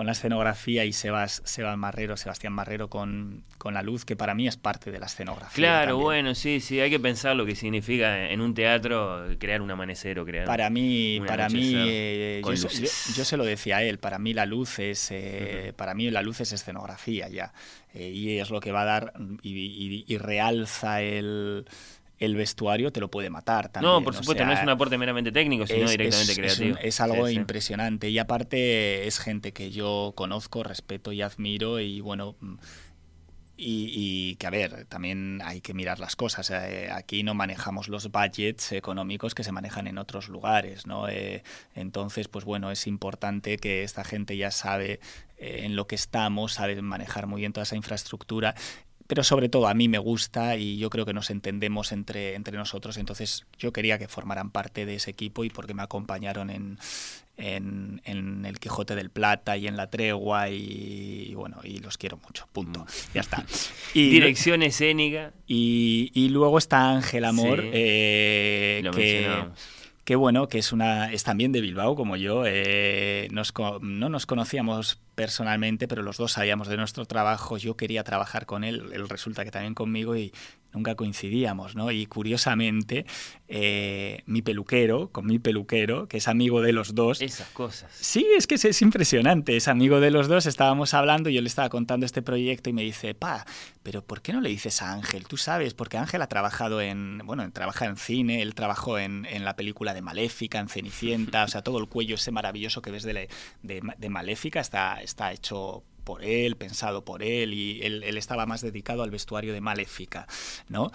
con 0.00 0.06
la 0.06 0.12
escenografía 0.12 0.86
y 0.86 0.94
Sebas, 0.94 1.42
Sebas 1.44 1.76
Marrero, 1.76 2.16
Sebastián 2.16 2.54
Marrero 2.54 2.88
con, 2.88 3.44
con 3.58 3.74
la 3.74 3.82
luz, 3.82 4.06
que 4.06 4.16
para 4.16 4.34
mí 4.34 4.48
es 4.48 4.56
parte 4.56 4.90
de 4.90 4.98
la 4.98 5.04
escenografía. 5.04 5.50
Claro, 5.54 5.88
también. 5.90 6.04
bueno, 6.04 6.34
sí, 6.34 6.60
sí, 6.60 6.80
hay 6.80 6.88
que 6.88 6.98
pensar 6.98 7.36
lo 7.36 7.44
que 7.44 7.54
significa 7.54 8.30
en 8.30 8.40
un 8.40 8.54
teatro 8.54 9.26
crear 9.38 9.60
un 9.60 9.70
amanecer 9.70 10.18
o 10.18 10.24
crear... 10.24 10.46
Para 10.46 10.70
mí, 10.70 11.20
para 11.26 11.50
mí 11.50 11.74
eh, 11.76 12.40
yo, 12.42 12.56
se- 12.56 12.62
luces. 12.62 13.06
yo- 13.08 13.14
yo 13.16 13.24
se 13.26 13.36
lo 13.36 13.44
decía 13.44 13.76
a 13.76 13.82
él, 13.82 13.98
para 13.98 14.18
mí 14.18 14.32
la 14.32 14.46
luz 14.46 14.78
es, 14.78 15.08
eh, 15.10 15.74
para 15.76 15.92
mí 15.92 16.10
la 16.10 16.22
luz 16.22 16.40
es 16.40 16.52
escenografía 16.52 17.28
ya, 17.28 17.52
Eh, 17.92 18.08
y 18.08 18.38
es 18.38 18.48
lo 18.48 18.60
que 18.60 18.72
va 18.72 18.82
a 18.82 18.84
dar 18.86 19.12
y, 19.42 19.50
y- 19.52 20.04
y 20.08 20.16
realza 20.16 21.02
el, 21.02 21.66
el 22.20 22.36
vestuario, 22.36 22.92
te 22.92 23.00
lo 23.00 23.10
puede 23.10 23.30
matar 23.30 23.70
también. 23.72 23.92
no, 23.92 24.04
por 24.04 24.14
o 24.14 24.16
supuesto, 24.18 24.44
no 24.44 24.52
es 24.52 24.62
un 24.62 24.68
aporte 24.68 24.96
meramente 24.98 25.32
técnico, 25.32 25.66
sino 25.66 25.86
es, 25.86 25.90
directamente 25.92 26.32
es- 26.32 26.38
es 26.38 26.38
creativo. 26.38 26.78
un- 26.78 26.86
es 26.86 27.00
algo 27.00 27.26
Sí, 27.26 27.32
sí. 27.34 27.40
impresionante 27.40 28.08
y 28.10 28.18
aparte 28.18 29.06
es 29.08 29.18
gente 29.18 29.52
que 29.52 29.70
yo 29.72 30.12
conozco, 30.14 30.62
respeto 30.62 31.10
y 31.12 31.22
admiro 31.22 31.80
y 31.80 32.00
bueno, 32.00 32.36
mm, 32.40 32.54
y, 33.62 34.36
que, 34.36 34.46
a 34.46 34.50
ver, 34.50 34.86
también 34.86 35.40
hay 35.44 35.60
que 35.60 35.74
mirar 35.74 35.98
las 36.00 36.16
cosas. 36.16 36.50
Eh, 36.50 36.88
aquí 36.90 37.22
no 37.22 37.34
manejamos 37.34 37.88
los 37.88 38.10
budgets 38.10 38.72
económicos 38.72 39.34
que 39.34 39.44
se 39.44 39.52
manejan 39.52 39.86
en 39.86 39.98
otros 39.98 40.30
lugares, 40.30 40.86
¿no? 40.86 41.08
Eh, 41.10 41.42
entonces, 41.74 42.28
pues 42.28 42.46
bueno, 42.46 42.70
es 42.70 42.86
importante 42.86 43.58
que 43.58 43.82
esta 43.82 44.02
gente 44.02 44.36
ya 44.38 44.50
sabe 44.50 45.00
eh, 45.36 45.60
en 45.64 45.76
lo 45.76 45.86
que 45.86 45.94
estamos, 45.94 46.54
sabe 46.54 46.80
manejar 46.80 47.26
muy 47.26 47.42
bien 47.42 47.52
toda 47.52 47.64
esa 47.64 47.76
infraestructura 47.76 48.54
pero 49.10 49.24
sobre 49.24 49.48
todo 49.48 49.66
a 49.66 49.74
mí 49.74 49.88
me 49.88 49.98
gusta 49.98 50.56
y 50.56 50.78
yo 50.78 50.88
creo 50.88 51.04
que 51.04 51.12
nos 51.12 51.30
entendemos 51.30 51.90
entre, 51.90 52.36
entre 52.36 52.56
nosotros, 52.56 52.96
entonces 52.96 53.44
yo 53.58 53.72
quería 53.72 53.98
que 53.98 54.06
formaran 54.06 54.52
parte 54.52 54.86
de 54.86 54.94
ese 54.94 55.10
equipo 55.10 55.42
y 55.42 55.50
porque 55.50 55.74
me 55.74 55.82
acompañaron 55.82 56.48
en, 56.48 56.78
en, 57.36 58.44
el 58.46 58.60
Quijote 58.60 58.94
del 58.94 59.10
Plata 59.10 59.56
y 59.56 59.66
en 59.66 59.76
La 59.76 59.90
Tregua 59.90 60.48
y, 60.48 61.34
bueno, 61.34 61.56
y 61.64 61.80
los 61.80 61.98
quiero 61.98 62.18
mucho, 62.18 62.46
punto, 62.52 62.84
mm. 62.84 62.86
ya 63.12 63.20
está. 63.22 63.44
Y, 63.94 64.10
Dirección 64.10 64.62
escénica. 64.62 65.32
Y, 65.48 66.28
luego 66.30 66.58
está 66.58 66.90
Ángel 66.90 67.24
Amor, 67.24 67.64
eh, 67.64 68.88
que, 68.94 69.28
bueno, 70.16 70.48
que 70.48 70.58
es 70.58 70.72
una 70.72 71.12
es 71.12 71.24
también 71.24 71.52
de 71.52 71.60
Bilbao 71.60 71.94
como 71.94 72.16
yo. 72.16 72.44
Eh, 72.46 73.28
no 73.30 74.08
nos 74.08 74.26
conocíamos 74.26 74.98
personalmente, 75.14 75.86
pero 75.86 76.02
los 76.02 76.16
dos 76.16 76.32
sabíamos 76.32 76.68
de 76.68 76.76
nuestro 76.76 77.04
trabajo. 77.04 77.58
Yo 77.58 77.76
quería 77.76 78.04
trabajar 78.04 78.46
con 78.46 78.64
él, 78.64 78.90
él 78.92 79.08
resulta 79.08 79.44
que 79.44 79.50
también 79.50 79.74
conmigo 79.74 80.16
y, 80.16 80.32
nunca 80.72 80.94
coincidíamos, 80.94 81.74
¿no? 81.74 81.90
Y 81.90 82.06
curiosamente, 82.06 83.06
eh, 83.48 84.22
mi 84.26 84.42
peluquero, 84.42 85.08
con 85.10 85.26
mi 85.26 85.38
peluquero, 85.38 86.06
que 86.08 86.18
es 86.18 86.28
amigo 86.28 86.62
de 86.62 86.72
los 86.72 86.94
dos. 86.94 87.20
Esas 87.20 87.48
cosas. 87.48 87.90
Sí, 87.92 88.26
es 88.36 88.46
que 88.46 88.54
es, 88.54 88.82
impresionante. 88.82 89.56
Es 89.56 89.68
amigo 89.68 90.00
de 90.00 90.10
los 90.10 90.28
dos, 90.28 90.46
estábamos 90.46 90.94
hablando 90.94 91.28
y 91.28 91.34
yo 91.34 91.42
le 91.42 91.48
estaba 91.48 91.68
contando 91.68 92.06
este 92.06 92.22
proyecto 92.22 92.70
y 92.70 92.72
me 92.72 92.82
dice, 92.82 93.14
pa, 93.14 93.44
pero 93.82 94.02
¿por 94.02 94.22
qué 94.22 94.32
no 94.32 94.40
le 94.40 94.50
dices 94.50 94.82
a 94.82 94.92
Ángel? 94.92 95.26
Tú 95.26 95.36
sabes, 95.36 95.74
porque 95.74 95.98
Ángel 95.98 96.22
ha 96.22 96.28
trabajado 96.28 96.80
en, 96.80 97.18
bueno, 97.24 97.50
trabaja 97.52 97.86
en 97.86 97.96
cine, 97.96 98.42
él 98.42 98.54
trabajó 98.54 98.98
en, 98.98 99.26
en 99.26 99.44
la 99.44 99.56
película 99.56 99.94
de 99.94 100.02
Maléfica, 100.02 100.58
en 100.60 100.68
Cenicienta, 100.68 101.44
o 101.44 101.48
sea, 101.48 101.62
todo 101.62 101.78
el 101.78 101.88
cuello 101.88 102.14
ese 102.14 102.30
maravilloso 102.30 102.82
que 102.82 102.90
ves 102.90 103.02
de, 103.02 103.28
de, 103.62 103.82
de 103.98 104.08
Maléfica 104.08 104.60
está, 104.60 105.02
está 105.02 105.32
hecho 105.32 105.82
por 106.00 106.24
él, 106.24 106.56
pensado 106.56 107.04
por 107.04 107.22
él, 107.22 107.54
y 107.54 107.80
él, 107.82 108.02
estaba 108.16 108.46
más 108.46 108.60
dedicado 108.60 109.02
al 109.02 109.10
vestuario 109.10 109.52
de 109.52 109.60
Maléfica, 109.60 110.26
¿no? 110.68 110.90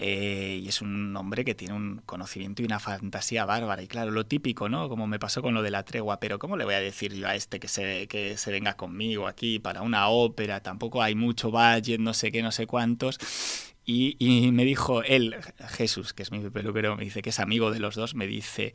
Eh, 0.00 0.60
y 0.62 0.68
es 0.68 0.80
un 0.80 1.16
hombre 1.16 1.44
que 1.44 1.54
tiene 1.56 1.74
un 1.74 2.02
conocimiento 2.06 2.62
y 2.62 2.64
una 2.64 2.78
fantasía 2.78 3.44
bárbara. 3.44 3.82
Y 3.82 3.88
claro, 3.88 4.12
lo 4.12 4.26
típico, 4.26 4.68
¿no? 4.68 4.88
Como 4.88 5.06
me 5.06 5.18
pasó 5.18 5.42
con 5.42 5.54
lo 5.54 5.62
de 5.62 5.70
la 5.70 5.84
tregua, 5.84 6.20
pero 6.20 6.38
¿cómo 6.38 6.56
le 6.56 6.64
voy 6.64 6.74
a 6.74 6.80
decir 6.80 7.12
yo 7.14 7.26
a 7.26 7.34
este 7.34 7.58
que 7.58 7.68
se, 7.68 8.06
que 8.06 8.36
se 8.36 8.52
venga 8.52 8.74
conmigo 8.74 9.26
aquí 9.26 9.58
para 9.58 9.82
una 9.82 10.08
ópera? 10.08 10.60
Tampoco 10.62 11.02
hay 11.02 11.14
mucho 11.14 11.50
budget, 11.50 12.00
no 12.00 12.14
sé 12.14 12.30
qué, 12.30 12.42
no 12.42 12.52
sé 12.52 12.66
cuántos. 12.66 13.18
Y, 13.84 14.16
y 14.18 14.52
me 14.52 14.64
dijo 14.64 15.02
él, 15.02 15.34
Jesús, 15.70 16.12
que 16.12 16.22
es 16.22 16.30
mi 16.30 16.48
peluquero, 16.50 16.96
me 16.96 17.04
dice 17.04 17.22
que 17.22 17.30
es 17.30 17.40
amigo 17.40 17.70
de 17.70 17.80
los 17.80 17.94
dos, 17.94 18.14
me 18.14 18.26
dice, 18.26 18.74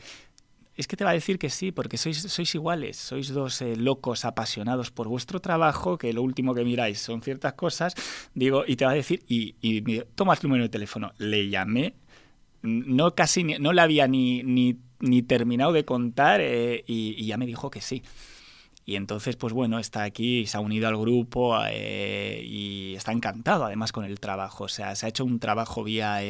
es 0.76 0.88
que 0.88 0.98
te 0.98 1.04
va 1.04 1.12
a 1.12 1.14
decir 1.14 1.40
que 1.40 1.50
sí, 1.50 1.72
porque 1.72 1.98
sois, 1.98 2.22
sois 2.22 2.56
iguales, 2.56 2.98
sois 2.98 3.30
dos 3.30 3.62
eh, 3.62 3.76
locos 3.76 4.26
apasionados 4.26 4.92
por 4.92 5.08
vuestro 5.08 5.40
trabajo, 5.40 5.98
que 5.98 6.14
lo 6.14 6.22
último 6.22 6.54
que 6.54 6.64
miráis 6.64 7.00
son 7.00 7.22
ciertas 7.22 7.54
cosas, 7.54 7.96
digo, 8.34 8.64
y 8.68 8.76
te 8.76 8.86
va 8.86 8.92
a 8.92 8.96
decir, 8.96 9.24
y, 9.28 9.56
y 9.62 9.82
toma 10.16 10.36
número 10.42 10.64
de 10.64 10.70
teléfono. 10.70 11.14
Le 11.18 11.50
llamé, 11.50 11.96
no 12.62 13.14
casi, 13.14 13.44
no 13.44 13.74
le 13.74 13.82
había 13.82 14.08
ni, 14.08 14.44
ni, 14.44 14.80
ni 15.00 15.22
terminado 15.22 15.74
de 15.74 15.86
contar 15.86 16.40
eh, 16.42 16.84
y, 16.88 17.26
ya 17.26 17.38
me 17.38 17.46
dijo 17.46 17.70
que 17.70 17.82
sí. 17.82 18.04
Y 18.86 18.96
entonces, 18.96 19.38
pues 19.38 19.54
bueno, 19.54 19.80
está 19.80 20.04
aquí, 20.04 20.46
se 20.46 20.58
ha 20.58 20.60
unido 20.60 20.88
al 20.90 20.98
grupo 20.98 21.58
eh, 21.70 22.42
y 22.44 22.96
está 22.96 23.14
encantado 23.14 23.66
además 23.66 23.92
con 23.94 24.04
el 24.06 24.20
trabajo. 24.20 24.66
O 24.66 24.70
sea, 24.70 24.96
se 24.96 25.06
ha 25.06 25.10
hecho 25.10 25.24
un 25.24 25.40
trabajo 25.40 25.84
vía 25.84 26.22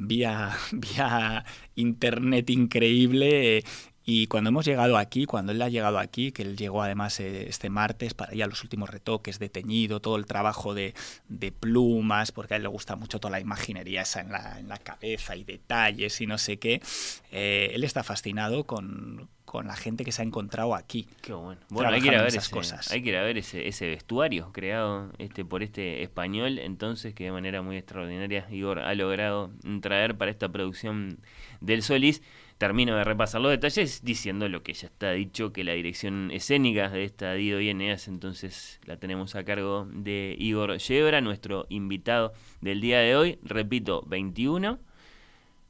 vía, 0.00 0.50
vía 0.72 1.44
internet 1.76 2.50
increíble. 2.50 3.64
Y 4.12 4.26
cuando 4.26 4.48
hemos 4.48 4.64
llegado 4.64 4.98
aquí, 4.98 5.24
cuando 5.24 5.52
él 5.52 5.62
ha 5.62 5.68
llegado 5.68 6.00
aquí, 6.00 6.32
que 6.32 6.42
él 6.42 6.56
llegó 6.56 6.82
además 6.82 7.20
eh, 7.20 7.48
este 7.48 7.70
martes 7.70 8.12
para 8.12 8.34
ya 8.34 8.48
los 8.48 8.64
últimos 8.64 8.90
retoques 8.90 9.38
de 9.38 9.48
teñido, 9.48 10.00
todo 10.00 10.16
el 10.16 10.26
trabajo 10.26 10.74
de, 10.74 10.94
de 11.28 11.52
plumas, 11.52 12.32
porque 12.32 12.54
a 12.54 12.56
él 12.56 12.64
le 12.64 12.68
gusta 12.68 12.96
mucho 12.96 13.20
toda 13.20 13.30
la 13.30 13.38
imaginería 13.38 14.02
esa 14.02 14.20
en 14.22 14.32
la, 14.32 14.58
en 14.58 14.68
la 14.68 14.78
cabeza 14.78 15.36
y 15.36 15.44
detalles 15.44 16.20
y 16.20 16.26
no 16.26 16.38
sé 16.38 16.56
qué, 16.56 16.82
eh, 17.30 17.70
él 17.72 17.84
está 17.84 18.02
fascinado 18.02 18.64
con, 18.64 19.28
con 19.44 19.68
la 19.68 19.76
gente 19.76 20.04
que 20.04 20.10
se 20.10 20.22
ha 20.22 20.24
encontrado 20.24 20.74
aquí. 20.74 21.08
Qué 21.22 21.32
bueno. 21.32 21.60
Bueno, 21.68 21.90
hay 21.90 22.00
que 22.00 22.08
ir 22.08 22.16
a 22.16 22.22
ver 22.22 22.28
esas 22.28 22.48
cosas. 22.48 22.90
Hay 22.90 23.02
que 23.02 23.10
ir 23.10 23.16
a 23.16 23.22
ver 23.22 23.38
ese, 23.38 23.68
ese 23.68 23.86
vestuario 23.86 24.50
creado 24.52 25.12
este 25.18 25.44
por 25.44 25.62
este 25.62 26.02
español, 26.02 26.58
entonces 26.58 27.14
que 27.14 27.24
de 27.24 27.32
manera 27.32 27.62
muy 27.62 27.76
extraordinaria 27.76 28.44
Igor 28.50 28.80
ha 28.80 28.92
logrado 28.94 29.52
traer 29.80 30.16
para 30.16 30.32
esta 30.32 30.48
producción 30.48 31.18
del 31.60 31.84
Solís. 31.84 32.22
Termino 32.60 32.94
de 32.94 33.04
repasar 33.04 33.40
los 33.40 33.52
detalles 33.52 34.04
diciendo 34.04 34.46
lo 34.50 34.62
que 34.62 34.74
ya 34.74 34.88
está 34.88 35.12
dicho, 35.12 35.50
que 35.50 35.64
la 35.64 35.72
dirección 35.72 36.30
escénica 36.30 36.90
de 36.90 37.04
esta 37.04 37.32
Dido 37.32 37.58
y 37.58 37.70
Eneas, 37.70 38.06
entonces 38.06 38.80
la 38.84 38.98
tenemos 38.98 39.34
a 39.34 39.44
cargo 39.44 39.88
de 39.90 40.36
Igor 40.38 40.76
Yebra, 40.76 41.22
nuestro 41.22 41.64
invitado 41.70 42.34
del 42.60 42.82
día 42.82 42.98
de 42.98 43.16
hoy. 43.16 43.38
Repito, 43.42 44.04
21 44.06 44.78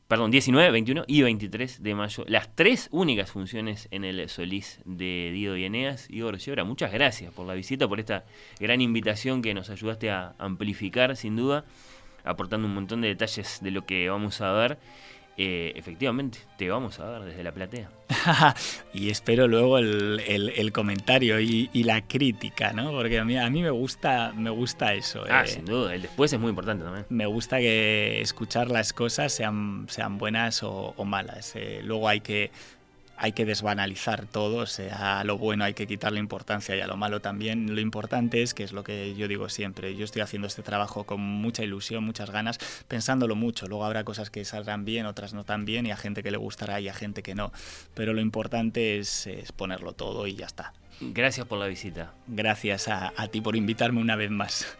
perdón, 0.09 0.33
19, 0.33 0.73
21 0.73 1.05
y 1.07 1.23
23 1.23 1.81
de 1.81 1.95
mayo. 1.95 2.25
Las 2.27 2.57
tres 2.57 2.89
únicas 2.91 3.31
funciones 3.31 3.87
en 3.93 4.03
el 4.03 4.29
Solís 4.29 4.81
de 4.85 5.31
Dido 5.33 5.57
y 5.57 5.67
Eneas. 5.67 6.11
Igor 6.11 6.39
Llora, 6.39 6.65
muchas 6.65 6.91
gracias 6.91 7.33
por 7.33 7.47
la 7.47 7.55
visita, 7.55 7.87
por 7.87 8.01
esta 8.01 8.25
gran 8.59 8.81
invitación 8.81 9.43
que 9.43 9.55
nos 9.55 9.71
ayudaste 9.71 10.11
a 10.11 10.35
amplificar, 10.39 11.15
sin 11.15 11.37
duda, 11.37 11.65
aportando 12.25 12.67
un 12.67 12.75
montón 12.75 13.01
de 13.01 13.07
detalles 13.07 13.61
de 13.63 13.71
lo 13.71 13.87
que 13.87 14.11
vamos 14.11 14.41
a 14.41 14.51
ver. 14.51 14.79
Eh, 15.43 15.73
efectivamente, 15.75 16.39
te 16.59 16.69
vamos 16.69 17.01
a 17.01 17.09
ver 17.09 17.23
desde 17.23 17.43
la 17.43 17.53
platea. 17.53 17.89
y 18.93 19.09
espero 19.09 19.49
luego 19.49 19.79
el, 19.79 20.71
comentario 20.75 21.41
y, 21.41 21.71
la 21.83 22.07
crítica, 22.07 22.75
¿no? 22.75 22.91
Porque 22.91 23.19
a 23.19 23.25
mí, 23.25 23.39
a 23.39 23.49
mí 23.49 23.63
me 23.63 23.71
gusta 23.71 24.35
me 24.37 24.51
gusta 24.51 24.93
eso. 24.93 25.25
Ah, 25.31 25.45
eh. 25.45 25.49
sin 25.49 25.65
duda, 25.65 25.95
el 25.95 26.03
después 26.03 26.31
es 26.35 26.39
muy 26.39 26.51
importante 26.51 26.85
también. 26.85 27.07
Me 27.09 27.25
gusta 27.25 27.57
que 27.57 28.21
escuchar 28.21 28.71
las 28.71 28.93
cosas 28.93 29.33
sean, 29.33 29.87
sean 29.89 30.19
buenas 30.19 30.63
o, 30.63 30.95
malas. 31.07 31.57
Eh, 31.57 31.81
luego 31.85 32.07
hay 32.07 32.21
que 32.21 32.51
hay 33.23 33.33
que 33.33 33.45
desbanalizar 33.45 34.25
todo, 34.25 34.63
o 34.63 34.67
sea, 34.67 35.21
a 35.21 35.25
lo 35.25 35.37
bueno 35.37 35.65
hay 35.65 35.75
que 35.75 35.87
quitarle 35.87 36.19
importancia 36.19 36.75
y 36.75 36.81
a 36.81 36.87
lo 36.87 36.97
malo 36.97 37.21
también. 37.21 37.75
Lo 37.75 37.83
importante 37.83 38.43
es, 38.43 38.55
que 38.55 38.65
es 38.65 38.73
lo 38.73 38.83
que 38.83 39.15
yo 39.15 39.29
digo 39.29 39.51
siempre, 39.51 39.95
yo 39.95 40.07
estoy 40.07 40.23
haciendo 40.23 40.49
este 40.49 40.63
trabajo 40.63 41.05
con 41.05 41.21
mucha 41.21 41.63
ilusión, 41.63 42.03
muchas 42.03 42.31
ganas, 42.31 42.59
pensándolo 42.89 43.37
mucho. 43.37 43.69
Luego 43.69 43.85
habrá 43.85 44.05
cosas 44.05 44.31
que 44.31 44.47
saldrán 44.47 44.87
bien, 44.87 45.05
otras 45.05 45.35
no 45.35 45.45
tan 45.45 45.67
bien, 45.67 45.85
y 45.85 45.91
a 45.91 45.99
gente 45.99 46.23
que 46.23 46.31
le 46.31 46.39
gustará 46.39 46.81
y 46.81 46.89
a 46.89 46.95
gente 46.95 47.23
que 47.23 47.35
no. 47.35 47.53
Pero 47.93 48.15
lo 48.15 48.23
importante 48.23 48.99
es, 48.99 49.29
ponerlo 49.55 49.93
todo 49.93 50.27
y 50.27 50.35
ya 50.35 50.47
está. 50.47 50.73
Gracias 51.03 51.47
por 51.47 51.59
la 51.59 51.67
visita. 51.67 52.15
Gracias 52.27 52.89
a 52.89 53.29
ti 53.31 53.43
por 53.43 53.55
invitarme 53.55 54.01
una 54.01 54.17
vez 54.17 54.31
más. 54.31 54.80